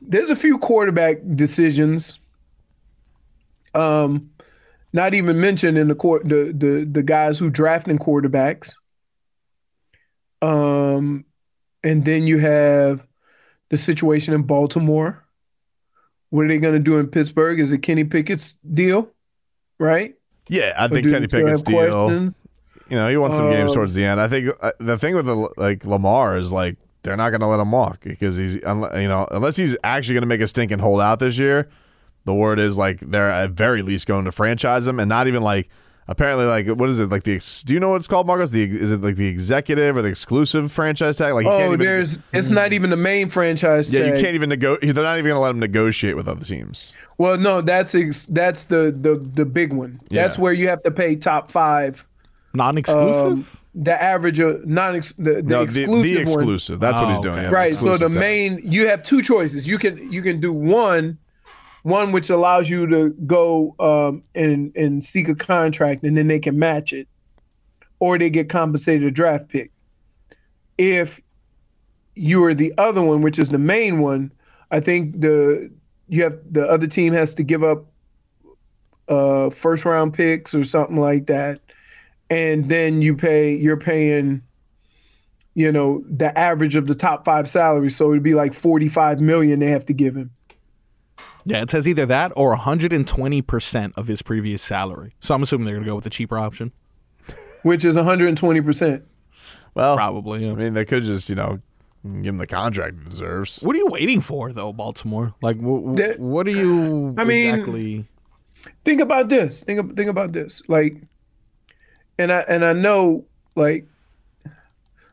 there's 0.00 0.30
a 0.30 0.36
few 0.36 0.58
quarterback 0.58 1.18
decisions. 1.34 2.18
Um 3.74 4.30
not 4.92 5.14
even 5.14 5.40
mentioned 5.40 5.78
in 5.78 5.88
the 5.88 5.94
court 5.94 6.28
the 6.28 6.52
the 6.56 6.88
the 6.90 7.02
guys 7.02 7.38
who 7.38 7.50
drafting 7.50 7.98
quarterbacks. 7.98 8.74
Um 10.42 11.24
and 11.82 12.04
then 12.04 12.26
you 12.26 12.38
have 12.38 13.06
the 13.70 13.78
situation 13.78 14.34
in 14.34 14.42
Baltimore. 14.42 15.24
What 16.30 16.44
are 16.44 16.48
they 16.48 16.58
going 16.58 16.74
to 16.74 16.80
do 16.80 16.98
in 16.98 17.08
Pittsburgh? 17.08 17.58
Is 17.58 17.72
it 17.72 17.78
Kenny 17.78 18.04
Pickett's 18.04 18.58
deal? 18.72 19.08
Right? 19.78 20.14
Yeah, 20.48 20.74
I 20.76 20.88
think 20.88 21.08
Kenny 21.08 21.26
Pickett's 21.26 21.62
deal. 21.62 22.06
questions? 22.08 22.34
You 22.90 22.96
know, 22.96 23.08
he 23.08 23.16
won 23.16 23.32
some 23.32 23.50
games 23.50 23.70
Um, 23.70 23.74
towards 23.76 23.94
the 23.94 24.04
end. 24.04 24.20
I 24.20 24.28
think 24.28 24.52
uh, 24.60 24.72
the 24.78 24.98
thing 24.98 25.14
with 25.14 25.26
the, 25.26 25.48
like 25.56 25.84
Lamar 25.84 26.36
is 26.36 26.52
like 26.52 26.76
they're 27.02 27.16
not 27.16 27.30
going 27.30 27.40
to 27.40 27.46
let 27.46 27.60
him 27.60 27.70
walk 27.70 28.00
because 28.02 28.36
he's 28.36 28.54
you 28.56 28.60
know 28.62 29.26
unless 29.30 29.56
he's 29.56 29.76
actually 29.84 30.14
going 30.14 30.22
to 30.22 30.26
make 30.28 30.40
a 30.40 30.46
stink 30.48 30.70
and 30.72 30.80
hold 30.82 31.00
out 31.00 31.18
this 31.20 31.38
year. 31.38 31.68
The 32.26 32.34
word 32.34 32.58
is 32.58 32.76
like 32.76 33.00
they're 33.00 33.30
at 33.30 33.50
very 33.50 33.80
least 33.82 34.06
going 34.06 34.26
to 34.26 34.32
franchise 34.32 34.86
him 34.86 35.00
and 35.00 35.08
not 35.08 35.26
even 35.26 35.42
like 35.42 35.70
apparently 36.06 36.44
like 36.44 36.66
what 36.68 36.90
is 36.90 36.98
it 36.98 37.08
like 37.08 37.22
the 37.22 37.36
ex- 37.36 37.62
do 37.62 37.72
you 37.72 37.80
know 37.80 37.90
what 37.90 37.96
it's 37.96 38.08
called 38.08 38.26
Marcos 38.26 38.50
the 38.50 38.64
is 38.64 38.90
it 38.90 39.00
like 39.00 39.14
the 39.16 39.28
executive 39.28 39.96
or 39.96 40.02
the 40.02 40.08
exclusive 40.08 40.70
franchise 40.72 41.16
tag 41.16 41.32
like 41.34 41.46
Oh, 41.46 41.50
can't 41.56 41.72
even 41.74 41.78
there's 41.86 42.18
it's 42.32 42.50
not 42.50 42.72
even 42.72 42.90
the 42.90 42.96
main 42.96 43.28
franchise 43.28 43.92
yeah 43.94 44.06
you 44.06 44.12
can't 44.20 44.34
even 44.34 44.48
negotiate 44.48 44.92
they're 44.94 45.04
not 45.04 45.18
even 45.18 45.28
going 45.30 45.36
to 45.36 45.40
let 45.40 45.50
him 45.50 45.60
negotiate 45.60 46.16
with 46.16 46.26
other 46.28 46.44
teams 46.44 46.92
Well, 47.16 47.38
no, 47.38 47.60
that's 47.62 47.94
ex- 47.94 48.26
that's 48.26 48.64
the 48.66 48.94
the 48.98 49.16
the 49.34 49.44
big 49.44 49.72
one. 49.72 50.00
That's 50.10 50.36
where 50.38 50.52
you 50.52 50.68
have 50.68 50.82
to 50.82 50.90
pay 50.90 51.14
top 51.16 51.50
five. 51.50 52.04
Non-exclusive. 52.52 53.24
Um, 53.32 53.46
the 53.74 54.02
average 54.02 54.40
of 54.40 54.66
non 54.66 54.96
ex 54.96 55.12
the, 55.12 55.34
the 55.34 55.42
no 55.42 55.58
the, 55.58 55.62
exclusive 55.62 56.02
the 56.02 56.14
one. 56.14 56.22
exclusive 56.22 56.80
that's 56.80 56.98
what 56.98 57.08
he's 57.10 57.18
Oh, 57.18 57.22
doing 57.22 57.34
okay. 57.36 57.44
yeah, 57.44 57.50
right. 57.54 57.70
So 57.70 57.84
the 57.84 57.92
exclusive 57.92 58.12
tag. 58.14 58.20
main 58.20 58.72
you 58.72 58.88
have 58.88 59.04
two 59.04 59.22
choices. 59.22 59.68
You 59.68 59.78
can 59.78 60.12
you 60.12 60.22
can 60.22 60.40
do 60.40 60.52
one, 60.52 61.16
one 61.84 62.10
which 62.10 62.30
allows 62.30 62.68
you 62.68 62.86
to 62.88 63.10
go 63.26 63.76
um 63.78 64.24
and 64.34 64.74
and 64.76 65.04
seek 65.04 65.28
a 65.28 65.36
contract 65.36 66.02
and 66.02 66.16
then 66.16 66.26
they 66.26 66.40
can 66.40 66.58
match 66.58 66.92
it, 66.92 67.06
or 68.00 68.18
they 68.18 68.28
get 68.28 68.48
compensated 68.48 69.06
a 69.06 69.10
draft 69.12 69.48
pick. 69.48 69.70
If 70.76 71.20
you 72.16 72.42
are 72.44 72.54
the 72.54 72.74
other 72.76 73.02
one, 73.02 73.20
which 73.20 73.38
is 73.38 73.50
the 73.50 73.58
main 73.58 74.00
one, 74.00 74.32
I 74.72 74.80
think 74.80 75.20
the 75.20 75.70
you 76.08 76.24
have 76.24 76.36
the 76.50 76.66
other 76.66 76.88
team 76.88 77.12
has 77.12 77.34
to 77.34 77.44
give 77.44 77.62
up 77.62 77.84
uh 79.08 79.50
first 79.50 79.84
round 79.84 80.12
picks 80.14 80.52
or 80.56 80.64
something 80.64 80.96
like 80.96 81.26
that. 81.26 81.60
And 82.30 82.68
then 82.68 83.02
you 83.02 83.16
pay 83.16 83.54
you're 83.56 83.76
paying 83.76 84.42
you 85.54 85.72
know, 85.72 86.02
the 86.08 86.36
average 86.38 86.76
of 86.76 86.86
the 86.86 86.94
top 86.94 87.24
five 87.24 87.48
salaries. 87.48 87.96
So 87.96 88.12
it'd 88.12 88.22
be 88.22 88.34
like 88.34 88.54
45 88.54 89.20
million 89.20 89.58
they 89.58 89.66
have 89.70 89.84
to 89.86 89.92
give 89.92 90.16
him. 90.16 90.30
Yeah, 91.44 91.60
it 91.62 91.70
says 91.70 91.88
either 91.88 92.06
that 92.06 92.32
or 92.36 92.56
120% 92.56 93.92
of 93.96 94.06
his 94.06 94.22
previous 94.22 94.62
salary. 94.62 95.14
So 95.20 95.34
I'm 95.34 95.42
assuming 95.42 95.64
they're 95.66 95.74
going 95.74 95.84
to 95.84 95.90
go 95.90 95.96
with 95.96 96.04
the 96.04 96.10
cheaper 96.10 96.38
option. 96.38 96.72
which 97.62 97.84
is 97.84 97.96
120%. 97.96 99.02
Well, 99.74 99.96
Probably, 99.96 100.46
yeah. 100.46 100.52
I 100.52 100.54
mean, 100.54 100.74
they 100.74 100.84
could 100.84 101.02
just 101.02 101.28
you 101.28 101.34
know 101.34 101.58
give 102.04 102.26
him 102.26 102.38
the 102.38 102.46
contract 102.46 102.96
he 103.02 103.10
deserves. 103.10 103.60
What 103.60 103.74
are 103.74 103.78
you 103.78 103.86
waiting 103.88 104.20
for, 104.20 104.52
though, 104.52 104.72
Baltimore? 104.72 105.34
Like, 105.42 105.56
wh- 105.58 105.92
wh- 105.92 105.96
That- 105.96 106.20
what 106.20 106.46
are 106.46 106.50
you 106.50 107.14
I 107.18 107.24
mean- 107.24 107.48
exactly? 107.54 108.04
think 108.84 109.00
about 109.00 109.28
this. 109.28 109.62
Think 109.62 109.96
think 109.96 110.08
about 110.10 110.32
this. 110.32 110.62
Like, 110.68 110.96
and 112.20 112.32
I 112.32 112.40
and 112.40 112.64
I 112.64 112.74
know 112.74 113.24
like 113.56 113.86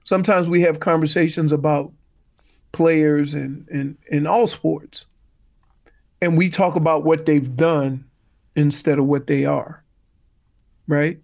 sometimes 0.03 0.49
we 0.49 0.62
have 0.62 0.80
conversations 0.80 1.53
about 1.53 1.91
players 2.74 3.34
and 3.34 3.68
and 3.70 3.97
in 4.10 4.28
all 4.28 4.45
sports, 4.45 5.05
and 6.22 6.38
we 6.38 6.49
talk 6.49 6.76
about 6.76 7.03
what 7.03 7.26
they've 7.26 7.55
done 7.55 8.03
instead 8.55 8.99
of 8.99 9.05
what 9.05 9.28
they 9.28 9.45
are. 9.45 9.84
Right. 10.88 11.20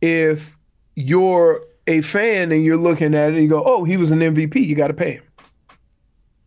If 0.00 0.56
you're 0.94 1.62
a 1.86 2.00
fan 2.00 2.52
and 2.52 2.64
you're 2.64 2.76
looking 2.78 3.14
at 3.14 3.30
it 3.30 3.34
and 3.34 3.42
you 3.42 3.48
go, 3.48 3.62
"Oh, 3.64 3.84
he 3.84 3.98
was 3.98 4.10
an 4.10 4.20
MVP," 4.20 4.64
you 4.64 4.74
got 4.74 4.88
to 4.88 4.94
pay 4.94 5.12
him. 5.12 5.24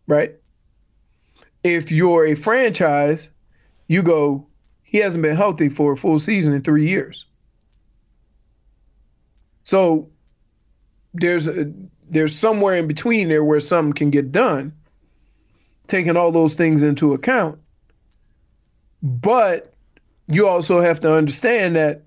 Right. 0.08 0.34
If 1.62 1.92
you're 1.92 2.26
a 2.26 2.34
franchise 2.34 3.28
you 3.86 4.02
go, 4.02 4.46
he 4.82 4.98
hasn't 4.98 5.22
been 5.22 5.36
healthy 5.36 5.68
for 5.68 5.92
a 5.92 5.96
full 5.96 6.18
season 6.18 6.52
in 6.52 6.62
three 6.62 6.88
years. 6.88 7.26
So 9.64 10.08
there's 11.14 11.46
a, 11.46 11.72
there's 12.08 12.36
somewhere 12.38 12.76
in 12.76 12.86
between 12.86 13.28
there 13.28 13.44
where 13.44 13.60
something 13.60 13.92
can 13.92 14.10
get 14.10 14.32
done, 14.32 14.72
taking 15.86 16.16
all 16.16 16.32
those 16.32 16.54
things 16.54 16.82
into 16.82 17.12
account. 17.12 17.58
But 19.02 19.74
you 20.28 20.46
also 20.46 20.80
have 20.80 21.00
to 21.00 21.12
understand 21.14 21.76
that 21.76 22.02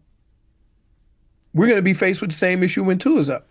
we're 1.53 1.67
going 1.67 1.77
to 1.77 1.81
be 1.81 1.93
faced 1.93 2.21
with 2.21 2.31
the 2.31 2.35
same 2.35 2.63
issue 2.63 2.83
when 2.83 2.97
two 2.97 3.17
is 3.17 3.29
up. 3.29 3.47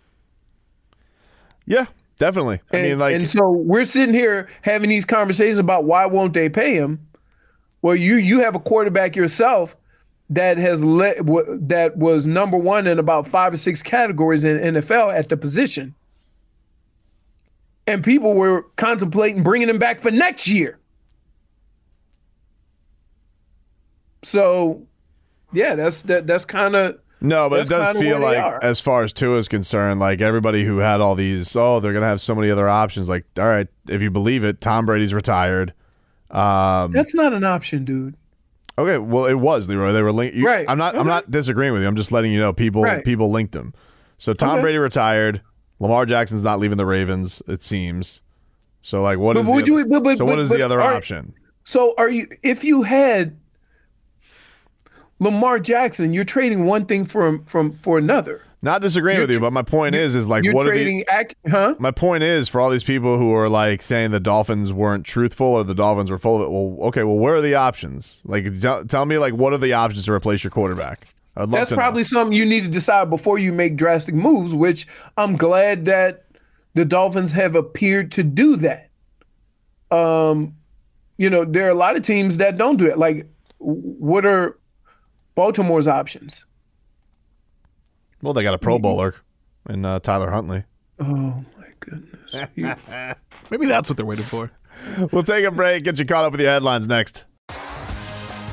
Yeah, 1.65 1.85
definitely. 2.19 2.61
I 2.71 2.77
And, 2.77 2.87
mean, 2.87 2.99
like, 2.99 3.15
and 3.15 3.27
so 3.27 3.39
we're 3.49 3.85
sitting 3.85 4.13
here 4.13 4.47
having 4.61 4.89
these 4.89 5.05
conversations 5.05 5.57
about 5.57 5.85
why 5.85 6.05
won't 6.05 6.33
they 6.33 6.49
pay 6.49 6.75
him? 6.75 6.99
Well, 7.81 7.95
you 7.95 8.15
you 8.15 8.39
have 8.39 8.55
a 8.55 8.59
quarterback 8.59 9.15
yourself 9.15 9.75
that 10.29 10.57
has 10.57 10.83
let 10.83 11.17
w- 11.17 11.59
that 11.61 11.97
was 11.97 12.25
number 12.25 12.57
one 12.57 12.87
in 12.87 12.97
about 12.99 13.27
five 13.27 13.53
or 13.53 13.57
six 13.57 13.83
categories 13.83 14.43
in 14.43 14.57
NFL 14.57 15.13
at 15.13 15.29
the 15.29 15.37
position, 15.37 15.93
and 17.85 18.03
people 18.03 18.33
were 18.33 18.63
contemplating 18.75 19.43
bringing 19.43 19.69
him 19.69 19.77
back 19.79 19.99
for 19.99 20.11
next 20.11 20.47
year. 20.47 20.79
So, 24.23 24.87
yeah, 25.53 25.75
that's 25.75 26.01
that 26.03 26.25
that's 26.27 26.45
kind 26.45 26.75
of 26.75 26.97
No, 27.21 27.47
but 27.49 27.59
it 27.61 27.69
does 27.69 27.95
feel 27.97 28.19
like, 28.19 28.39
are. 28.39 28.59
as 28.63 28.79
far 28.79 29.03
as 29.03 29.13
Tua 29.13 29.37
is 29.37 29.47
concerned, 29.47 29.99
like 29.99 30.21
everybody 30.21 30.63
who 30.65 30.79
had 30.79 31.01
all 31.01 31.13
these, 31.15 31.55
oh, 31.55 31.79
they're 31.79 31.93
gonna 31.93 32.07
have 32.07 32.21
so 32.21 32.33
many 32.33 32.49
other 32.49 32.67
options. 32.67 33.07
Like, 33.07 33.25
all 33.37 33.45
right, 33.45 33.67
if 33.87 34.01
you 34.01 34.09
believe 34.09 34.43
it, 34.43 34.61
Tom 34.61 34.85
Brady's 34.87 35.13
retired. 35.13 35.73
Um, 36.31 36.91
that's 36.91 37.13
not 37.13 37.33
an 37.33 37.43
option, 37.43 37.85
dude. 37.85 38.15
Okay, 38.77 38.97
well, 38.97 39.25
it 39.25 39.35
was 39.35 39.67
Leroy. 39.69 39.91
They 39.91 40.01
were 40.01 40.11
linked. 40.11 40.35
you- 40.35 40.45
Right, 40.45 40.65
I'm 40.67 40.77
not. 40.77 40.95
I'm 40.95 41.07
not 41.07 41.29
disagreeing 41.31 41.73
with 41.73 41.81
you. 41.81 41.87
I'm 41.87 41.95
just 41.95 42.11
letting 42.11 42.31
you 42.31 42.39
know 42.39 42.53
people 42.53 42.81
Right. 42.83 43.03
people 43.03 43.29
linked 43.31 43.53
them. 43.53 43.73
So 44.17 44.33
Tom 44.33 44.51
Okay. 44.55 44.61
Brady 44.61 44.77
retired. 44.77 45.41
Lamar 45.79 46.05
Jackson's 46.05 46.43
not 46.43 46.59
leaving 46.59 46.77
the 46.77 46.85
Ravens. 46.85 47.41
It 47.47 47.61
seems. 47.61 48.21
So 48.81 49.01
like, 49.01 49.17
what 49.17 49.33
But 49.35 49.41
is 49.41 49.47
would 49.51 49.65
the, 49.65 49.71
you- 49.71 49.85
but- 49.85 50.03
but- 50.03 50.17
so 50.17 50.25
what 50.25 50.33
but- 50.35 50.39
is 50.39 50.49
the 50.49 50.61
other 50.61 50.81
are- 50.81 50.93
option? 50.93 51.33
So 51.63 51.93
are 51.97 52.09
you 52.09 52.27
if 52.43 52.63
you 52.63 52.83
had 52.83 53.35
Lamar 55.19 55.59
Jackson, 55.59 56.13
you're 56.13 56.23
trading 56.25 56.65
one 56.65 56.85
thing 56.85 57.05
from 57.05 57.43
from 57.45 57.71
for 57.71 57.97
another. 57.97 58.41
Not 58.65 58.81
disagreeing 58.81 59.17
You're 59.19 59.27
with 59.27 59.35
you, 59.35 59.39
but 59.39 59.53
my 59.53 59.61
point 59.61 59.93
is, 59.93 60.15
is 60.15 60.27
like, 60.27 60.43
what 60.51 60.65
are 60.65 60.75
the 60.75 61.05
ac- 61.07 61.35
huh? 61.47 61.75
My 61.77 61.91
point 61.91 62.23
is 62.23 62.49
for 62.49 62.59
all 62.59 62.71
these 62.71 62.83
people 62.83 63.15
who 63.15 63.31
are 63.31 63.47
like 63.47 63.83
saying 63.83 64.09
the 64.09 64.19
Dolphins 64.19 64.73
weren't 64.73 65.05
truthful 65.05 65.45
or 65.45 65.63
the 65.63 65.75
Dolphins 65.75 66.09
were 66.09 66.17
full 66.17 66.37
of 66.37 66.41
it. 66.41 66.49
Well, 66.49 66.87
okay, 66.87 67.03
well, 67.03 67.15
where 67.15 67.35
are 67.35 67.41
the 67.41 67.53
options? 67.53 68.23
Like, 68.25 68.59
tell, 68.59 68.83
tell 68.83 69.05
me, 69.05 69.19
like, 69.19 69.35
what 69.35 69.53
are 69.53 69.59
the 69.59 69.73
options 69.73 70.05
to 70.05 70.13
replace 70.13 70.43
your 70.43 70.49
quarterback? 70.49 71.05
I'd 71.37 71.41
love 71.41 71.51
That's 71.51 71.69
to 71.69 71.75
know. 71.75 71.79
probably 71.79 72.03
something 72.03 72.35
you 72.35 72.43
need 72.43 72.61
to 72.61 72.67
decide 72.67 73.07
before 73.07 73.37
you 73.37 73.53
make 73.53 73.75
drastic 73.75 74.15
moves, 74.15 74.55
which 74.55 74.87
I'm 75.15 75.37
glad 75.37 75.85
that 75.85 76.25
the 76.73 76.85
Dolphins 76.85 77.33
have 77.33 77.53
appeared 77.53 78.11
to 78.13 78.23
do 78.23 78.55
that. 78.55 78.89
Um, 79.91 80.55
you 81.17 81.29
know, 81.29 81.45
there 81.45 81.67
are 81.67 81.69
a 81.69 81.75
lot 81.75 81.97
of 81.97 82.01
teams 82.01 82.37
that 82.37 82.57
don't 82.57 82.77
do 82.77 82.87
it. 82.87 82.97
Like, 82.97 83.27
what 83.59 84.25
are 84.25 84.57
Baltimore's 85.35 85.87
options? 85.87 86.43
Well, 88.25 88.33
they 88.33 88.41
got 88.41 88.55
a 88.55 88.57
Pro 88.57 88.79
Bowler 88.79 89.13
in 89.69 89.85
uh, 89.85 89.99
Tyler 89.99 90.31
Huntley. 90.31 90.63
Oh 90.99 91.05
my 91.05 91.67
goodness. 91.79 92.35
You- 92.55 92.73
Maybe 93.51 93.67
that's 93.67 93.87
what 93.87 93.97
they're 93.97 94.05
waiting 94.05 94.25
for. 94.25 94.51
We'll 95.11 95.21
take 95.21 95.45
a 95.45 95.51
break. 95.51 95.83
Get 95.83 95.99
you 95.99 96.05
caught 96.05 96.25
up 96.25 96.31
with 96.31 96.41
the 96.41 96.47
headlines 96.47 96.87
next. 96.87 97.25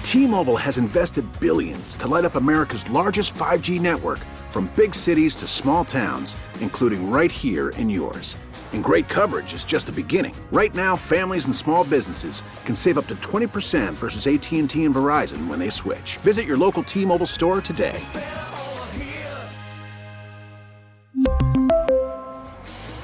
T-Mobile 0.02 0.58
has 0.58 0.76
invested 0.76 1.24
billions 1.40 1.96
to 1.96 2.06
light 2.06 2.26
up 2.26 2.34
America's 2.34 2.88
largest 2.90 3.32
5G 3.32 3.80
network 3.80 4.18
from 4.50 4.70
big 4.76 4.94
cities 4.94 5.34
to 5.36 5.46
small 5.46 5.86
towns, 5.86 6.36
including 6.60 7.10
right 7.10 7.32
here 7.32 7.70
in 7.70 7.88
yours. 7.88 8.36
And 8.74 8.84
great 8.84 9.08
coverage 9.08 9.54
is 9.54 9.64
just 9.64 9.86
the 9.86 9.92
beginning. 9.92 10.34
Right 10.52 10.74
now, 10.74 10.96
families 10.96 11.46
and 11.46 11.56
small 11.56 11.84
businesses 11.84 12.42
can 12.66 12.74
save 12.76 12.98
up 12.98 13.06
to 13.06 13.14
20% 13.16 13.94
versus 13.94 14.26
AT&T 14.26 14.58
and 14.60 14.68
Verizon 14.94 15.46
when 15.46 15.58
they 15.58 15.70
switch. 15.70 16.18
Visit 16.18 16.44
your 16.44 16.58
local 16.58 16.82
T-Mobile 16.82 17.24
store 17.26 17.62
today. 17.62 17.98